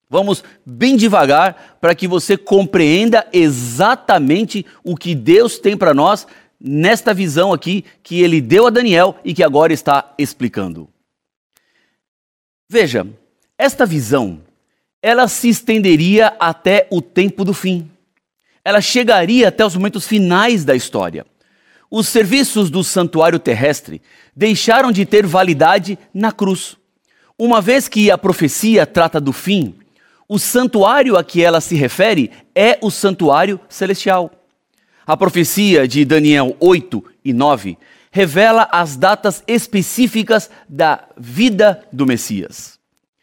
Vamos 0.09 0.45
bem 0.65 0.97
devagar 0.97 1.77
para 1.81 1.95
que 1.95 2.07
você 2.07 2.37
compreenda 2.37 3.27
exatamente 3.33 4.65
o 4.85 4.95
que 4.95 5.13
Deus 5.13 5.59
tem 5.59 5.77
para 5.77 5.93
nós 5.93 6.25
nesta 6.61 7.13
visão 7.13 7.53
aqui 7.53 7.85
que 8.05 8.23
ele 8.23 8.41
deu 8.41 8.69
a 8.69 8.71
Daniel 8.71 9.17
e 9.25 9.35
que 9.35 9.43
agora 9.43 9.73
está 9.73 10.15
explicando. 10.17 10.89
Veja, 12.69 13.07
esta 13.59 13.87
visão, 13.87 14.41
ela 15.01 15.29
se 15.29 15.49
estenderia 15.49 16.35
até 16.39 16.87
o 16.91 17.01
tempo 17.01 17.45
do 17.45 17.55
fim. 17.55 17.91
Ela 18.65 18.81
chegaria 18.81 19.49
até 19.49 19.65
os 19.65 19.77
momentos 19.77 20.07
finais 20.07 20.65
da 20.65 20.75
história. 20.75 21.25
Os 21.91 22.09
serviços 22.09 22.69
do 22.69 22.83
santuário 22.83 23.39
terrestre 23.39 24.03
deixaram 24.35 24.91
de 24.91 25.07
ter 25.07 25.25
validade 25.25 25.99
na 26.13 26.33
cruz. 26.33 26.77
Uma 27.39 27.61
vez 27.61 27.87
que 27.87 28.11
a 28.11 28.19
profecia 28.19 28.85
trata 28.85 29.21
do 29.21 29.33
fim, 29.33 29.75
o 30.29 30.39
santuário 30.39 31.17
a 31.17 31.23
que 31.23 31.43
ela 31.43 31.61
se 31.61 31.77
refere 31.77 32.33
é 32.55 32.79
o 32.83 32.91
santuário 32.91 33.61
celestial. 33.69 34.33
A 35.07 35.17
profecia 35.17 35.87
de 35.87 36.05
Daniel 36.05 36.57
8 36.59 37.05
e 37.25 37.33
9 37.33 37.79
revela 38.11 38.69
as 38.73 38.97
datas 38.97 39.45
específicas 39.47 40.51
da 40.69 41.05
vida 41.17 41.85
do 41.93 42.05
Messias. 42.05 42.76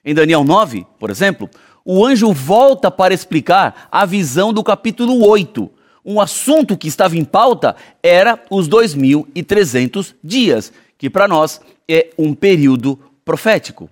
Em 0.05 0.13
Daniel 0.13 0.43
9, 0.43 0.85
por 0.99 1.09
exemplo, 1.09 1.49
o 1.85 2.05
anjo 2.05 2.31
volta 2.33 2.91
para 2.91 3.13
explicar 3.13 3.87
a 3.91 4.05
visão 4.05 4.51
do 4.51 4.63
capítulo 4.63 5.25
8. 5.25 5.69
Um 6.05 6.19
assunto 6.19 6.77
que 6.77 6.87
estava 6.87 7.15
em 7.17 7.23
pauta 7.23 7.75
era 8.01 8.43
os 8.49 8.67
2.300 8.67 10.13
dias, 10.21 10.73
que 10.97 11.09
para 11.09 11.27
nós 11.27 11.61
é 11.87 12.09
um 12.17 12.33
período 12.33 12.99
profético. 13.23 13.89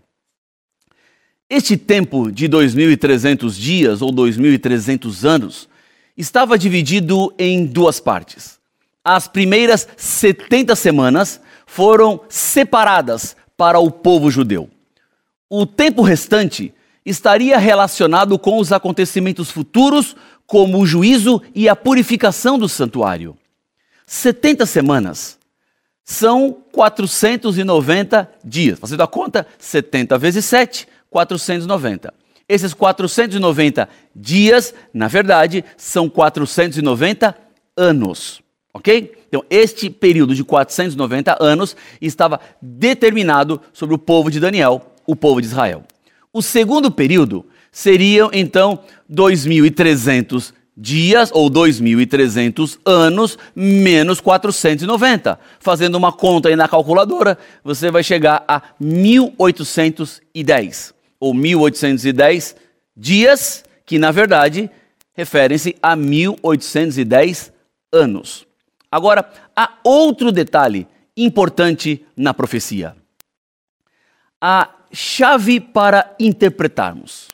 Este 1.50 1.76
tempo 1.78 2.32
de 2.32 2.48
2.300 2.48 3.52
dias 3.54 4.02
ou 4.02 4.12
2.300 4.12 5.26
anos 5.28 5.70
estava 6.18 6.58
dividido 6.58 7.34
em 7.38 7.66
duas 7.66 8.00
partes. 8.00 8.60
As 9.04 9.28
primeiras 9.28 9.88
70 9.98 10.76
semanas 10.76 11.42
foram 11.66 12.22
separadas 12.30 13.36
para 13.58 13.80
o 13.80 13.90
povo 13.90 14.30
judeu. 14.30 14.70
O 15.54 15.66
tempo 15.66 16.02
restante 16.02 16.74
estaria 17.06 17.58
relacionado 17.58 18.40
com 18.40 18.58
os 18.58 18.72
acontecimentos 18.72 19.52
futuros, 19.52 20.16
como 20.48 20.80
o 20.80 20.86
juízo 20.86 21.42
e 21.54 21.68
a 21.68 21.76
purificação 21.76 22.58
do 22.58 22.70
santuário. 22.70 23.36
70 24.06 24.66
semanas 24.66 25.38
são 26.06 26.56
490 26.72 28.32
dias. 28.46 28.80
Fazendo 28.80 29.04
a 29.04 29.08
conta, 29.08 29.46
70 29.60 30.18
vezes 30.18 30.46
7, 30.46 30.88
490. 31.10 32.14
Esses 32.48 32.74
490 32.74 33.90
dias, 34.16 34.74
na 34.94 35.10
verdade, 35.10 35.66
são 35.76 36.10
490 36.10 37.36
anos. 37.76 38.42
Ok? 38.74 39.18
Então, 39.28 39.44
este 39.50 39.90
período 39.90 40.34
de 40.34 40.46
490 40.46 41.44
anos 41.44 41.76
estava 42.00 42.40
determinado 42.62 43.60
sobre 43.74 43.94
o 43.96 44.00
povo 44.00 44.32
de 44.32 44.40
Daniel, 44.40 44.91
o 45.12 45.16
povo 45.16 45.42
de 45.42 45.48
Israel. 45.48 45.84
O 46.32 46.42
segundo 46.42 46.90
período 46.90 47.46
seriam, 47.70 48.30
então, 48.32 48.80
2.300 49.12 50.54
dias 50.76 51.30
ou 51.34 51.52
2.300 51.52 52.80
anos 52.86 53.38
menos 53.54 54.22
490. 54.22 55.38
Fazendo 55.60 55.96
uma 55.96 56.14
conta 56.14 56.48
aí 56.48 56.56
na 56.56 56.70
calculadora, 56.70 57.38
você 57.62 57.92
vai 57.92 58.04
chegar 58.04 58.46
a 58.48 58.62
1810 58.80 60.94
ou 61.20 61.34
1810 61.34 62.56
dias, 62.96 63.66
que 63.86 64.00
na 64.00 64.12
verdade 64.12 64.72
referem-se 65.14 65.76
a 65.84 65.94
1810 65.94 67.52
anos. 67.92 68.48
Agora, 68.90 69.30
há 69.54 69.74
outro 69.84 70.32
detalhe 70.32 70.88
importante 71.18 72.06
na 72.16 72.34
profecia. 72.34 72.96
A 74.40 74.70
chave 74.92 75.60
para 75.60 76.16
interpretarmos. 76.20 77.30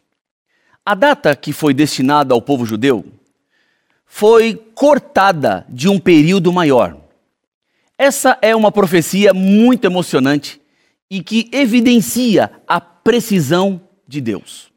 A 0.85 0.95
data 0.95 1.35
que 1.35 1.51
foi 1.51 1.73
destinada 1.73 2.33
ao 2.33 2.41
povo 2.41 2.65
judeu 2.65 3.05
foi 4.05 4.55
cortada 4.73 5.65
de 5.67 5.89
um 5.89 5.99
período 5.99 6.51
maior. 6.53 6.97
Essa 7.97 8.37
é 8.41 8.55
uma 8.55 8.71
profecia 8.71 9.33
muito 9.33 9.85
emocionante 9.85 10.61
e 11.09 11.21
que 11.21 11.49
evidencia 11.51 12.51
a 12.67 12.79
precisão 12.79 13.81
de 14.07 14.21
Deus. 14.21 14.71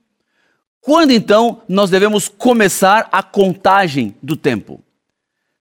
Quando 0.80 1.12
então 1.12 1.62
nós 1.68 1.90
devemos 1.90 2.28
começar 2.28 3.08
a 3.12 3.22
contagem 3.22 4.14
do 4.22 4.34
tempo? 4.34 4.82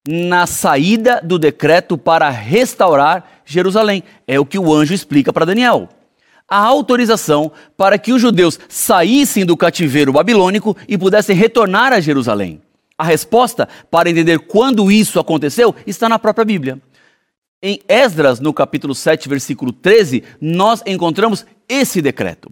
Na 0.08 0.48
saída 0.48 1.22
do 1.22 1.38
decreto 1.38 1.98
para 1.98 2.30
restaurar 2.30 3.42
Jerusalém. 3.46 4.04
É 4.26 4.40
o 4.40 4.46
que 4.46 4.58
o 4.58 4.74
anjo 4.74 4.94
explica 4.94 5.34
para 5.34 5.46
Daniel. 5.46 5.90
A 6.50 6.58
autorização 6.58 7.52
para 7.78 7.98
que 7.98 8.12
os 8.12 8.22
judeus 8.22 8.60
saíssem 8.68 9.46
do 9.46 9.56
cativeiro 9.56 10.14
babilônico 10.14 10.76
e 10.88 10.98
pudessem 10.98 11.36
retornar 11.36 11.94
a 11.94 12.00
Jerusalém. 12.00 12.62
A 12.98 13.04
resposta 13.04 13.68
para 13.90 14.10
entender 14.10 14.40
quando 14.40 14.92
isso 14.92 15.20
aconteceu 15.20 15.74
está 15.86 16.10
na 16.10 16.20
própria 16.20 16.44
Bíblia. 16.44 16.82
Em 17.62 17.80
Esdras, 17.88 18.40
no 18.40 18.54
capítulo 18.54 18.96
7, 18.96 19.28
versículo 19.30 19.72
13, 19.72 20.24
nós 20.40 20.82
encontramos 20.86 21.46
esse 21.68 22.02
decreto. 22.02 22.52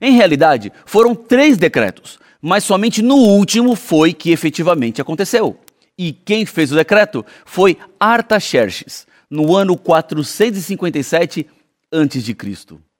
Em 0.00 0.12
realidade, 0.12 0.72
foram 0.86 1.14
três 1.14 1.56
decretos, 1.56 2.18
mas 2.40 2.64
somente 2.64 3.02
no 3.02 3.16
último 3.16 3.74
foi 3.74 4.12
que 4.12 4.30
efetivamente 4.30 5.00
aconteceu. 5.00 5.58
E 5.98 6.12
quem 6.12 6.44
fez 6.44 6.72
o 6.72 6.76
decreto 6.76 7.24
foi 7.44 7.78
Artaxerxes, 7.98 9.06
no 9.30 9.54
ano 9.56 9.76
457 9.76 11.46
a.C. 11.92 12.93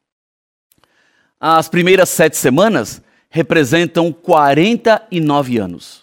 As 1.46 1.68
primeiras 1.68 2.08
sete 2.08 2.38
semanas 2.38 3.02
representam 3.28 4.10
49 4.10 5.58
anos, 5.58 6.00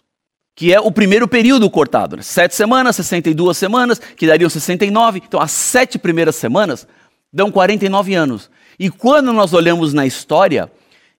que 0.56 0.72
é 0.72 0.80
o 0.80 0.92
primeiro 0.92 1.28
período 1.28 1.68
cortado. 1.68 2.16
Né? 2.16 2.22
Sete 2.22 2.54
semanas, 2.54 2.96
62 2.98 3.58
semanas, 3.58 4.00
que 4.16 4.28
dariam 4.28 4.48
69. 4.48 5.20
Então, 5.26 5.42
as 5.42 5.50
sete 5.50 5.98
primeiras 5.98 6.36
semanas 6.36 6.88
dão 7.34 7.50
49 7.50 8.14
anos. 8.14 8.52
E 8.78 8.92
quando 8.92 9.34
nós 9.34 9.52
olhamos 9.52 9.96
na 9.96 10.06
história, 10.06 10.72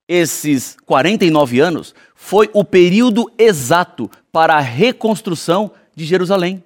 esses 0.07 0.77
49 0.87 1.59
anos 1.59 1.93
foi 2.15 2.49
o 2.53 2.65
período 2.65 3.29
exato 3.37 4.09
para 4.31 4.55
a 4.55 4.61
reconstrução 4.61 5.73
de 5.97 6.05
Jerusalém, 6.05 6.63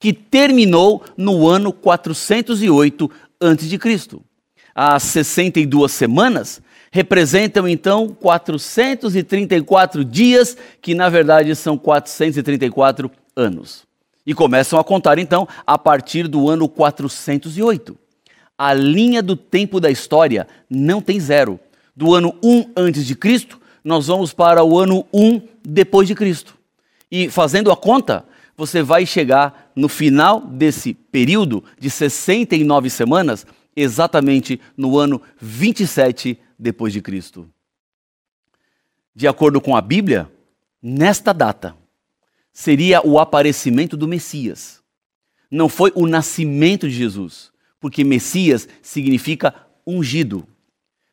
que 0.00 0.12
terminou 0.12 1.04
no 1.16 1.46
ano 1.46 1.72
408 1.72 3.08
a.C. 3.38 4.18
As 4.74 5.04
62 5.04 5.92
semanas 5.92 6.60
representam 6.96 7.68
então 7.68 8.08
434 8.08 10.02
dias, 10.02 10.56
que 10.80 10.94
na 10.94 11.10
verdade 11.10 11.54
são 11.54 11.76
434 11.76 13.10
anos. 13.36 13.84
E 14.26 14.32
começam 14.32 14.78
a 14.78 14.84
contar 14.84 15.18
então 15.18 15.46
a 15.66 15.76
partir 15.76 16.26
do 16.26 16.48
ano 16.48 16.66
408. 16.66 17.96
A 18.56 18.72
linha 18.72 19.22
do 19.22 19.36
tempo 19.36 19.78
da 19.78 19.90
história 19.90 20.48
não 20.70 21.02
tem 21.02 21.20
zero. 21.20 21.60
Do 21.94 22.14
ano 22.14 22.34
1 22.42 22.72
antes 22.74 23.06
de 23.06 23.14
Cristo, 23.14 23.60
nós 23.84 24.06
vamos 24.06 24.32
para 24.32 24.64
o 24.64 24.78
ano 24.78 25.04
1 25.12 25.42
depois 25.62 26.08
de 26.08 26.14
Cristo. 26.14 26.56
E 27.12 27.28
fazendo 27.28 27.70
a 27.70 27.76
conta, 27.76 28.24
você 28.56 28.82
vai 28.82 29.04
chegar 29.04 29.70
no 29.76 29.88
final 29.88 30.40
desse 30.40 30.94
período 30.94 31.62
de 31.78 31.90
69 31.90 32.88
semanas, 32.88 33.46
exatamente 33.76 34.58
no 34.74 34.98
ano 34.98 35.20
27 35.38 36.38
depois 36.58 36.92
de 36.92 37.00
Cristo. 37.00 37.48
De 39.14 39.26
acordo 39.26 39.60
com 39.60 39.74
a 39.74 39.80
Bíblia, 39.80 40.30
nesta 40.82 41.32
data 41.32 41.76
seria 42.52 43.06
o 43.06 43.18
aparecimento 43.18 43.96
do 43.96 44.08
Messias. 44.08 44.82
Não 45.50 45.68
foi 45.68 45.92
o 45.94 46.06
nascimento 46.06 46.88
de 46.88 46.94
Jesus, 46.94 47.50
porque 47.80 48.04
Messias 48.04 48.68
significa 48.82 49.54
ungido. 49.86 50.46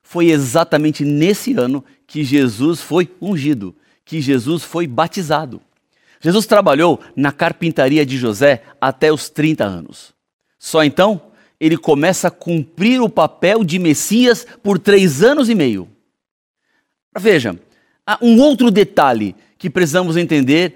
Foi 0.02 0.32
exatamente 0.32 1.06
nesse 1.06 1.54
ano 1.54 1.84
que 2.08 2.24
Jesus 2.24 2.82
foi 2.82 3.12
ungido, 3.22 3.76
que 4.06 4.22
Jesus 4.22 4.64
foi 4.64 4.88
batizado. 4.88 5.62
Jesus 6.20 6.46
trabalhou 6.46 7.02
na 7.16 7.32
carpintaria 7.32 8.06
de 8.06 8.18
José 8.18 8.64
até 8.80 9.12
os 9.12 9.30
30 9.30 9.66
anos. 9.66 10.14
Só 10.58 10.84
então 10.84 11.33
ele 11.64 11.78
começa 11.78 12.28
a 12.28 12.32
cumprir 12.32 13.02
o 13.02 13.08
papel 13.08 13.64
de 13.64 13.80
Messias 13.80 14.46
por 14.62 14.78
três 14.78 15.24
anos 15.24 15.50
e 15.50 15.56
meio. 15.56 15.88
Veja, 17.18 17.58
há 18.06 18.18
um 18.22 18.42
outro 18.42 18.70
detalhe 18.70 19.34
que 19.58 19.70
precisamos 19.70 20.18
entender 20.18 20.76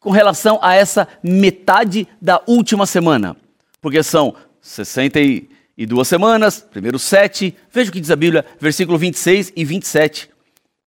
com 0.00 0.10
relação 0.10 0.58
a 0.60 0.74
essa 0.74 1.06
metade 1.22 2.08
da 2.20 2.42
última 2.48 2.84
semana, 2.84 3.36
porque 3.80 4.02
são 4.02 4.34
62 4.60 6.08
semanas, 6.08 6.66
primeiros 6.68 7.02
sete, 7.02 7.54
veja 7.70 7.90
o 7.90 7.92
que 7.92 8.00
diz 8.00 8.10
a 8.10 8.16
Bíblia, 8.16 8.44
versículo 8.58 8.98
26 8.98 9.52
e 9.54 9.64
27 9.64 10.30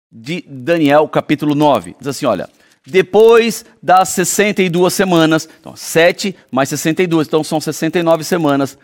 de 0.09 0.45
Daniel, 0.47 1.05
capítulo 1.09 1.53
9. 1.53 1.97
Diz 1.99 2.07
assim: 2.07 2.25
olha 2.25 2.49
depois 2.85 3.65
das 3.81 4.09
62 4.09 4.93
semanas, 4.93 5.49
então 5.59 5.75
7 5.75 6.33
mais 6.49 6.69
62, 6.69 7.27
então 7.27 7.43
são 7.43 7.59
69 7.59 8.23
semanas, 8.23 8.77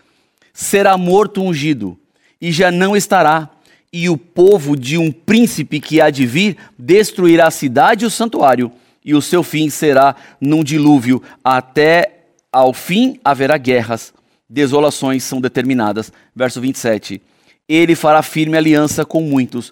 será 0.54 0.98
morto 0.98 1.42
ungido 1.42 1.98
e 2.42 2.52
já 2.52 2.72
não 2.72 2.96
estará, 2.96 3.50
e 3.92 4.08
o 4.10 4.18
povo 4.18 4.78
de 4.78 4.98
um 4.98 5.12
príncipe 5.12 5.80
que 5.80 6.00
há 6.00 6.10
de 6.10 6.26
vir 6.26 6.58
destruirá 6.78 7.48
a 7.48 7.52
cidade 7.52 8.06
e 8.06 8.08
o 8.08 8.12
santuário, 8.12 8.72
e 9.04 9.16
o 9.16 9.22
seu 9.22 9.42
fim 9.42 9.70
será 9.70 10.16
num 10.40 10.64
dilúvio, 10.64 11.22
até 11.44 12.20
ao 12.52 12.74
fim 12.74 13.20
haverá 13.24 13.58
guerras, 13.58 14.14
desolações 14.50 15.24
são 15.24 15.42
determinadas. 15.42 16.12
Verso 16.36 16.60
27. 16.62 17.22
Ele 17.68 17.96
fará 17.96 18.22
firme 18.22 18.58
aliança 18.58 19.06
com 19.06 19.22
muitos. 19.22 19.72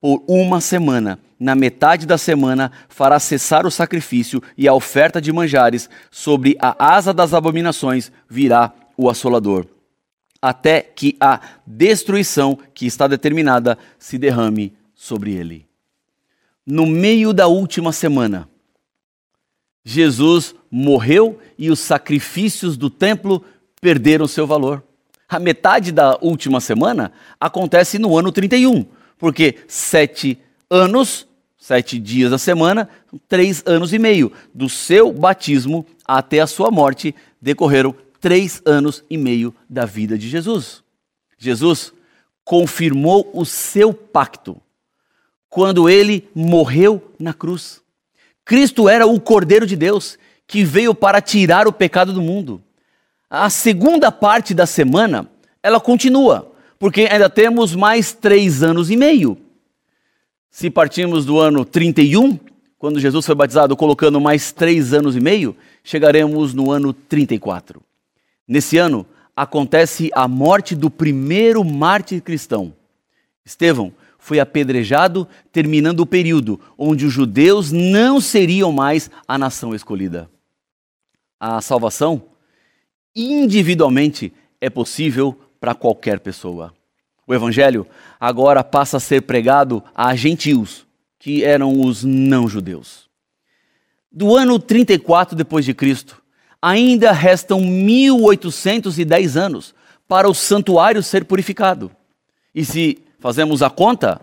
Por 0.00 0.22
uma 0.26 0.60
semana 0.60 1.18
na 1.40 1.54
metade 1.54 2.06
da 2.06 2.18
semana, 2.18 2.70
fará 2.86 3.18
cessar 3.18 3.66
o 3.66 3.70
sacrifício 3.70 4.42
e 4.58 4.68
a 4.68 4.74
oferta 4.74 5.22
de 5.22 5.32
manjares, 5.32 5.88
sobre 6.10 6.54
a 6.60 6.94
asa 6.94 7.14
das 7.14 7.32
abominações 7.32 8.12
virá 8.28 8.72
o 8.94 9.08
assolador, 9.08 9.66
até 10.40 10.80
que 10.80 11.16
a 11.20 11.40
destruição 11.66 12.58
que 12.74 12.86
está 12.86 13.06
determinada 13.06 13.76
se 13.98 14.18
derrame 14.18 14.72
sobre 14.94 15.32
ele. 15.34 15.66
No 16.66 16.86
meio 16.86 17.32
da 17.32 17.46
última 17.46 17.92
semana, 17.92 18.48
Jesus 19.84 20.54
morreu 20.70 21.38
e 21.58 21.70
os 21.70 21.80
sacrifícios 21.80 22.76
do 22.76 22.88
templo 22.88 23.44
perderam 23.80 24.26
seu 24.26 24.46
valor. 24.46 24.82
A 25.28 25.38
metade 25.38 25.92
da 25.92 26.18
última 26.20 26.60
semana 26.60 27.12
acontece 27.38 27.98
no 27.98 28.16
ano 28.16 28.32
31, 28.32 28.86
porque 29.18 29.58
sete 29.66 30.38
anos 30.68 31.28
sete 31.60 31.98
dias 31.98 32.30
da 32.30 32.38
semana, 32.38 32.88
três 33.28 33.62
anos 33.66 33.92
e 33.92 33.98
meio. 33.98 34.32
Do 34.52 34.68
seu 34.68 35.12
batismo 35.12 35.86
até 36.04 36.40
a 36.40 36.46
sua 36.46 36.70
morte, 36.70 37.14
decorreram 37.40 37.94
três 38.20 38.62
anos 38.64 39.04
e 39.08 39.16
meio 39.16 39.54
da 39.68 39.84
vida 39.84 40.18
de 40.18 40.28
Jesus. 40.28 40.82
Jesus 41.38 41.92
confirmou 42.44 43.30
o 43.32 43.44
seu 43.44 43.92
pacto 43.94 44.60
quando 45.48 45.88
ele 45.88 46.28
morreu 46.34 47.12
na 47.18 47.32
cruz. 47.32 47.80
Cristo 48.44 48.88
era 48.88 49.06
o 49.06 49.20
Cordeiro 49.20 49.66
de 49.66 49.76
Deus 49.76 50.18
que 50.46 50.64
veio 50.64 50.94
para 50.94 51.20
tirar 51.20 51.66
o 51.66 51.72
pecado 51.72 52.12
do 52.12 52.22
mundo. 52.22 52.62
A 53.28 53.48
segunda 53.48 54.10
parte 54.10 54.52
da 54.52 54.66
semana, 54.66 55.30
ela 55.62 55.80
continua, 55.80 56.52
porque 56.78 57.08
ainda 57.10 57.30
temos 57.30 57.74
mais 57.74 58.12
três 58.12 58.62
anos 58.62 58.90
e 58.90 58.96
meio 58.96 59.38
se 60.50 60.68
partirmos 60.68 61.24
do 61.24 61.38
ano 61.38 61.64
31, 61.64 62.38
quando 62.76 62.98
Jesus 62.98 63.24
foi 63.24 63.34
batizado, 63.34 63.76
colocando 63.76 64.20
mais 64.20 64.50
três 64.50 64.92
anos 64.92 65.14
e 65.14 65.20
meio, 65.20 65.56
chegaremos 65.84 66.52
no 66.52 66.72
ano 66.72 66.92
34. 66.92 67.80
Nesse 68.50 68.78
ano, 68.78 69.06
acontece 69.36 70.10
a 70.12 70.26
morte 70.26 70.74
do 70.74 70.90
primeiro 70.90 71.62
mártir 71.64 72.20
cristão. 72.20 72.74
Estevão 73.44 73.92
foi 74.18 74.40
apedrejado, 74.40 75.28
terminando 75.52 76.00
o 76.00 76.06
período 76.06 76.60
onde 76.76 77.06
os 77.06 77.12
judeus 77.12 77.70
não 77.70 78.20
seriam 78.20 78.72
mais 78.72 79.08
a 79.28 79.38
nação 79.38 79.72
escolhida. 79.72 80.28
A 81.38 81.60
salvação, 81.60 82.24
individualmente, 83.14 84.32
é 84.60 84.68
possível 84.68 85.38
para 85.60 85.72
qualquer 85.72 86.18
pessoa. 86.18 86.74
O 87.28 87.32
evangelho 87.32 87.86
agora 88.18 88.64
passa 88.64 88.96
a 88.96 89.00
ser 89.00 89.22
pregado 89.22 89.80
a 89.94 90.12
gentios, 90.16 90.84
que 91.20 91.44
eram 91.44 91.82
os 91.82 92.02
não-judeus. 92.02 93.08
Do 94.10 94.34
ano 94.34 94.58
34 94.58 95.36
depois 95.36 95.64
de 95.64 95.72
Cristo, 95.72 96.19
ainda 96.60 97.12
restam 97.12 97.60
1810 97.60 99.36
anos 99.36 99.72
para 100.06 100.28
o 100.28 100.34
santuário 100.34 101.02
ser 101.02 101.24
purificado. 101.24 101.90
E 102.54 102.62
se 102.64 102.98
fazemos 103.18 103.62
a 103.62 103.70
conta, 103.70 104.20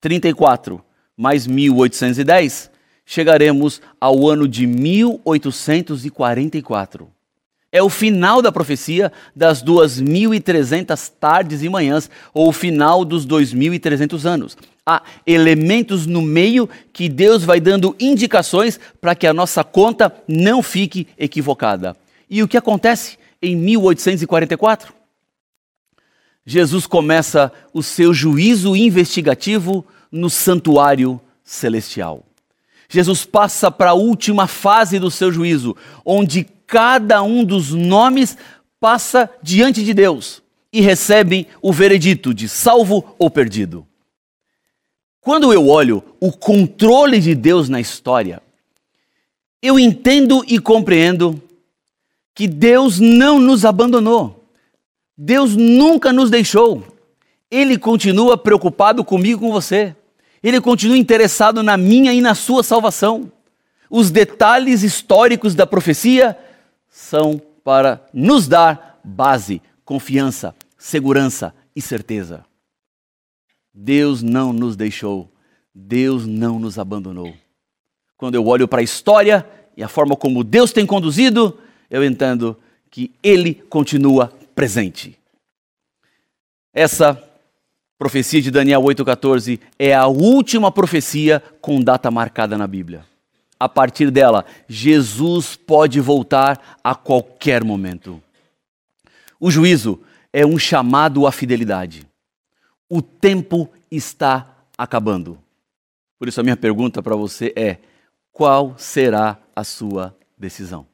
34 0.00 0.84
mais 1.16 1.46
1810, 1.46 2.70
chegaremos 3.04 3.80
ao 4.00 4.28
ano 4.28 4.46
de 4.46 4.64
1844. 4.66 7.10
É 7.70 7.82
o 7.82 7.90
final 7.90 8.40
da 8.40 8.50
profecia 8.50 9.12
das 9.36 9.62
2.300 9.62 11.12
tardes 11.20 11.62
e 11.62 11.68
manhãs, 11.68 12.10
ou 12.32 12.48
o 12.48 12.52
final 12.52 13.04
dos 13.04 13.26
2.300 13.26 14.24
anos. 14.24 14.56
Há 14.86 15.02
elementos 15.26 16.06
no 16.06 16.22
meio 16.22 16.68
que 16.94 17.10
Deus 17.10 17.44
vai 17.44 17.60
dando 17.60 17.94
indicações 18.00 18.80
para 19.00 19.14
que 19.14 19.26
a 19.26 19.34
nossa 19.34 19.62
conta 19.62 20.14
não 20.26 20.62
fique 20.62 21.06
equivocada. 21.18 21.94
E 22.30 22.42
o 22.42 22.48
que 22.48 22.56
acontece 22.56 23.18
em 23.42 23.54
1844? 23.54 24.94
Jesus 26.46 26.86
começa 26.86 27.52
o 27.74 27.82
seu 27.82 28.14
juízo 28.14 28.74
investigativo 28.74 29.84
no 30.10 30.30
santuário 30.30 31.20
celestial. 31.44 32.24
Jesus 32.88 33.26
passa 33.26 33.70
para 33.70 33.90
a 33.90 33.94
última 33.94 34.46
fase 34.46 34.98
do 34.98 35.10
seu 35.10 35.30
juízo, 35.30 35.76
onde 36.02 36.46
cada 36.68 37.22
um 37.22 37.42
dos 37.42 37.72
nomes 37.72 38.36
passa 38.78 39.28
diante 39.42 39.82
de 39.82 39.94
Deus 39.94 40.42
e 40.70 40.82
recebem 40.82 41.46
o 41.62 41.72
veredito 41.72 42.34
de 42.34 42.46
salvo 42.46 43.16
ou 43.18 43.30
perdido. 43.30 43.86
Quando 45.18 45.50
eu 45.50 45.66
olho 45.66 46.04
o 46.20 46.30
controle 46.30 47.20
de 47.20 47.34
Deus 47.34 47.70
na 47.70 47.80
história, 47.80 48.42
eu 49.62 49.78
entendo 49.78 50.44
e 50.46 50.58
compreendo 50.58 51.42
que 52.34 52.46
Deus 52.46 53.00
não 53.00 53.40
nos 53.40 53.64
abandonou. 53.64 54.44
Deus 55.16 55.56
nunca 55.56 56.12
nos 56.12 56.30
deixou. 56.30 56.84
Ele 57.50 57.78
continua 57.78 58.36
preocupado 58.36 59.02
comigo 59.02 59.44
e 59.44 59.48
com 59.48 59.52
você. 59.52 59.96
Ele 60.42 60.60
continua 60.60 60.98
interessado 60.98 61.62
na 61.62 61.78
minha 61.78 62.12
e 62.12 62.20
na 62.20 62.34
sua 62.34 62.62
salvação. 62.62 63.32
Os 63.90 64.10
detalhes 64.10 64.82
históricos 64.82 65.54
da 65.54 65.66
profecia 65.66 66.38
são 66.98 67.40
para 67.62 68.04
nos 68.12 68.48
dar 68.48 69.00
base, 69.04 69.62
confiança, 69.84 70.52
segurança 70.76 71.54
e 71.74 71.80
certeza. 71.80 72.44
Deus 73.72 74.20
não 74.20 74.52
nos 74.52 74.74
deixou, 74.74 75.30
Deus 75.72 76.26
não 76.26 76.58
nos 76.58 76.76
abandonou. 76.76 77.32
Quando 78.16 78.34
eu 78.34 78.44
olho 78.44 78.66
para 78.66 78.80
a 78.80 78.82
história 78.82 79.48
e 79.76 79.82
a 79.82 79.88
forma 79.88 80.16
como 80.16 80.42
Deus 80.42 80.72
tem 80.72 80.84
conduzido, 80.84 81.56
eu 81.88 82.04
entendo 82.04 82.56
que 82.90 83.12
Ele 83.22 83.54
continua 83.54 84.32
presente. 84.52 85.16
Essa 86.74 87.22
profecia 87.96 88.42
de 88.42 88.50
Daniel 88.50 88.82
8,14 88.82 89.60
é 89.78 89.94
a 89.94 90.08
última 90.08 90.72
profecia 90.72 91.40
com 91.60 91.80
data 91.80 92.10
marcada 92.10 92.58
na 92.58 92.66
Bíblia 92.66 93.06
a 93.58 93.68
partir 93.68 94.10
dela, 94.10 94.44
Jesus 94.68 95.56
pode 95.56 96.00
voltar 96.00 96.78
a 96.82 96.94
qualquer 96.94 97.64
momento. 97.64 98.22
O 99.40 99.50
juízo 99.50 100.00
é 100.32 100.46
um 100.46 100.58
chamado 100.58 101.26
à 101.26 101.32
fidelidade. 101.32 102.06
O 102.88 103.02
tempo 103.02 103.70
está 103.90 104.56
acabando. 104.76 105.38
Por 106.18 106.28
isso, 106.28 106.40
a 106.40 106.44
minha 106.44 106.56
pergunta 106.56 107.02
para 107.02 107.16
você 107.16 107.52
é: 107.56 107.78
qual 108.32 108.76
será 108.78 109.38
a 109.54 109.64
sua 109.64 110.16
decisão? 110.36 110.86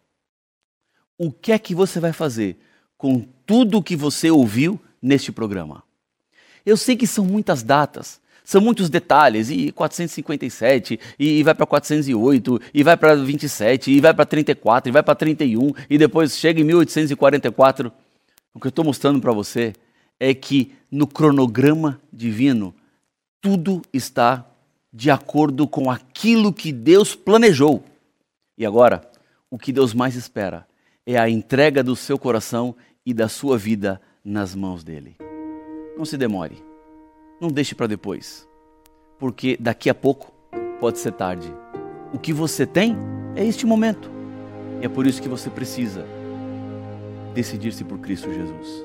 O 1.16 1.30
que 1.30 1.52
é 1.52 1.58
que 1.58 1.74
você 1.74 2.00
vai 2.00 2.12
fazer 2.12 2.58
com 2.96 3.20
tudo 3.46 3.78
o 3.78 3.82
que 3.82 3.96
você 3.96 4.30
ouviu 4.30 4.80
neste 5.00 5.30
programa? 5.30 5.82
Eu 6.64 6.76
sei 6.76 6.96
que 6.96 7.06
são 7.06 7.24
muitas 7.24 7.62
datas, 7.62 8.20
são 8.44 8.60
muitos 8.60 8.90
detalhes, 8.90 9.48
e 9.48 9.72
457, 9.72 11.00
e 11.18 11.42
vai 11.42 11.54
para 11.54 11.64
408, 11.64 12.60
e 12.74 12.82
vai 12.82 12.94
para 12.94 13.16
27, 13.16 13.90
e 13.90 14.00
vai 14.00 14.12
para 14.12 14.26
34, 14.26 14.90
e 14.90 14.92
vai 14.92 15.02
para 15.02 15.14
31, 15.14 15.72
e 15.88 15.96
depois 15.96 16.36
chega 16.36 16.60
em 16.60 16.64
1844. 16.64 17.90
O 18.52 18.60
que 18.60 18.66
eu 18.66 18.68
estou 18.68 18.84
mostrando 18.84 19.18
para 19.18 19.32
você 19.32 19.72
é 20.20 20.34
que 20.34 20.74
no 20.90 21.06
cronograma 21.06 21.98
divino, 22.12 22.74
tudo 23.40 23.82
está 23.92 24.46
de 24.92 25.10
acordo 25.10 25.66
com 25.66 25.90
aquilo 25.90 26.52
que 26.52 26.70
Deus 26.70 27.14
planejou. 27.14 27.82
E 28.56 28.64
agora, 28.64 29.10
o 29.50 29.58
que 29.58 29.72
Deus 29.72 29.94
mais 29.94 30.14
espera 30.14 30.66
é 31.06 31.18
a 31.18 31.28
entrega 31.28 31.82
do 31.82 31.96
seu 31.96 32.18
coração 32.18 32.76
e 33.04 33.12
da 33.12 33.28
sua 33.28 33.58
vida 33.58 34.00
nas 34.24 34.54
mãos 34.54 34.84
dele. 34.84 35.16
Não 35.96 36.04
se 36.04 36.16
demore. 36.16 36.73
Não 37.40 37.48
deixe 37.48 37.74
para 37.74 37.86
depois. 37.86 38.48
Porque 39.18 39.56
daqui 39.58 39.90
a 39.90 39.94
pouco 39.94 40.32
pode 40.80 40.98
ser 40.98 41.12
tarde. 41.12 41.52
O 42.12 42.18
que 42.18 42.32
você 42.32 42.66
tem 42.66 42.96
é 43.34 43.44
este 43.44 43.66
momento. 43.66 44.10
E 44.80 44.86
é 44.86 44.88
por 44.88 45.06
isso 45.06 45.20
que 45.20 45.28
você 45.28 45.50
precisa 45.50 46.04
decidir-se 47.34 47.84
por 47.84 47.98
Cristo 47.98 48.32
Jesus. 48.32 48.84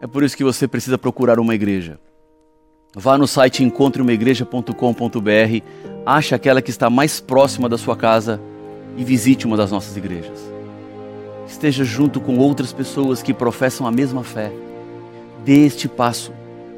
É 0.00 0.06
por 0.06 0.22
isso 0.22 0.36
que 0.36 0.44
você 0.44 0.68
precisa 0.68 0.98
procurar 0.98 1.38
uma 1.38 1.54
igreja. 1.54 1.98
Vá 2.94 3.18
no 3.18 3.26
site 3.26 3.64
encontreumaigreja.com.br, 3.64 5.62
ache 6.06 6.34
aquela 6.34 6.62
que 6.62 6.70
está 6.70 6.88
mais 6.88 7.20
próxima 7.20 7.68
da 7.68 7.76
sua 7.78 7.96
casa 7.96 8.40
e 8.96 9.02
visite 9.02 9.46
uma 9.46 9.56
das 9.56 9.72
nossas 9.72 9.96
igrejas. 9.96 10.38
Esteja 11.46 11.84
junto 11.84 12.20
com 12.20 12.38
outras 12.38 12.72
pessoas 12.72 13.22
que 13.22 13.34
professam 13.34 13.86
a 13.86 13.90
mesma 13.90 14.22
fé. 14.22 14.52
Dê 15.44 15.64
este 15.66 15.88
passo, 15.88 16.32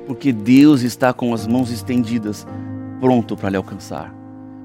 porque 0.06 0.32
Deus 0.32 0.82
está 0.82 1.12
com 1.12 1.34
as 1.34 1.46
mãos 1.46 1.70
estendidas, 1.70 2.46
pronto 3.00 3.36
para 3.36 3.50
lhe 3.50 3.56
alcançar. 3.56 4.14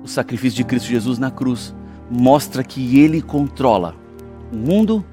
O 0.04 0.08
sacrifício 0.08 0.58
de 0.58 0.64
Cristo 0.64 0.90
Jesus 0.90 1.18
na 1.18 1.32
cruz 1.32 1.76
mostra 2.10 2.64
que 2.64 3.00
Ele 3.00 3.22
controla 3.22 3.96
o 4.52 4.56
mundo 4.56 5.04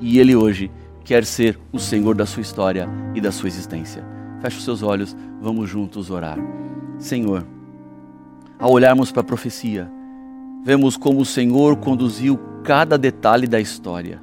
e 0.00 0.18
Ele 0.18 0.36
hoje 0.36 0.70
quer 1.04 1.24
ser 1.24 1.58
o 1.72 1.78
Senhor 1.78 2.14
da 2.14 2.26
sua 2.26 2.42
história 2.42 2.88
e 3.14 3.20
da 3.20 3.32
sua 3.32 3.48
existência. 3.48 4.04
Feche 4.40 4.58
os 4.58 4.64
seus 4.64 4.82
olhos, 4.82 5.16
vamos 5.40 5.68
juntos 5.68 6.10
orar. 6.10 6.38
Senhor, 6.98 7.46
ao 8.58 8.72
olharmos 8.72 9.10
para 9.10 9.20
a 9.20 9.24
profecia, 9.24 9.90
vemos 10.64 10.96
como 10.96 11.20
o 11.20 11.24
Senhor 11.24 11.76
conduziu 11.76 12.38
cada 12.64 12.98
detalhe 12.98 13.46
da 13.46 13.60
história. 13.60 14.20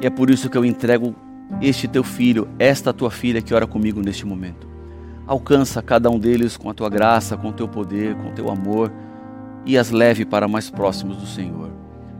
E 0.00 0.06
é 0.06 0.10
por 0.10 0.30
isso 0.30 0.50
que 0.50 0.58
eu 0.58 0.64
entrego 0.64 1.14
este 1.60 1.86
teu 1.86 2.02
filho, 2.02 2.48
esta 2.58 2.92
tua 2.92 3.10
filha 3.10 3.40
que 3.40 3.54
ora 3.54 3.66
comigo 3.66 4.00
neste 4.00 4.26
momento. 4.26 4.75
Alcança 5.26 5.82
cada 5.82 6.08
um 6.10 6.18
deles 6.18 6.56
com 6.56 6.70
a 6.70 6.74
tua 6.74 6.88
graça, 6.88 7.36
com 7.36 7.48
o 7.48 7.52
teu 7.52 7.66
poder, 7.68 8.14
com 8.16 8.28
o 8.28 8.32
teu 8.32 8.48
amor 8.48 8.92
e 9.64 9.76
as 9.76 9.90
leve 9.90 10.24
para 10.24 10.46
mais 10.46 10.70
próximos 10.70 11.16
do 11.16 11.26
Senhor. 11.26 11.70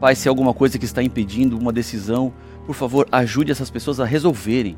Pai, 0.01 0.15
se 0.15 0.29
há 0.29 0.31
alguma 0.31 0.53
coisa 0.53 0.79
que 0.79 0.85
está 0.85 1.03
impedindo 1.03 1.57
uma 1.57 1.73
decisão, 1.73 2.33
por 2.67 2.75
favor, 2.75 3.07
ajude 3.11 3.53
essas 3.53 3.71
pessoas 3.71 4.01
a 4.01 4.05
resolverem 4.05 4.77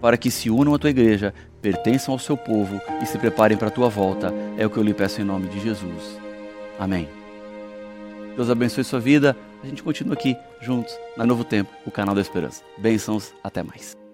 para 0.00 0.16
que 0.16 0.30
se 0.30 0.50
unam 0.50 0.74
à 0.74 0.78
tua 0.78 0.90
igreja, 0.90 1.32
pertençam 1.60 2.12
ao 2.12 2.18
seu 2.18 2.36
povo 2.36 2.80
e 3.02 3.06
se 3.06 3.18
preparem 3.18 3.56
para 3.56 3.68
a 3.68 3.70
tua 3.70 3.88
volta. 3.88 4.32
É 4.56 4.66
o 4.66 4.70
que 4.70 4.78
eu 4.78 4.82
lhe 4.82 4.94
peço 4.94 5.20
em 5.20 5.24
nome 5.24 5.48
de 5.48 5.60
Jesus. 5.60 6.18
Amém. 6.78 7.08
Deus 8.34 8.50
abençoe 8.50 8.84
sua 8.84 9.00
vida. 9.00 9.36
A 9.62 9.66
gente 9.66 9.82
continua 9.82 10.14
aqui 10.14 10.36
juntos 10.60 10.96
na 11.16 11.24
Novo 11.24 11.44
Tempo, 11.44 11.70
o 11.86 11.90
canal 11.90 12.14
da 12.14 12.20
Esperança. 12.20 12.62
Bênçãos, 12.78 13.32
até 13.42 13.62
mais. 13.62 14.05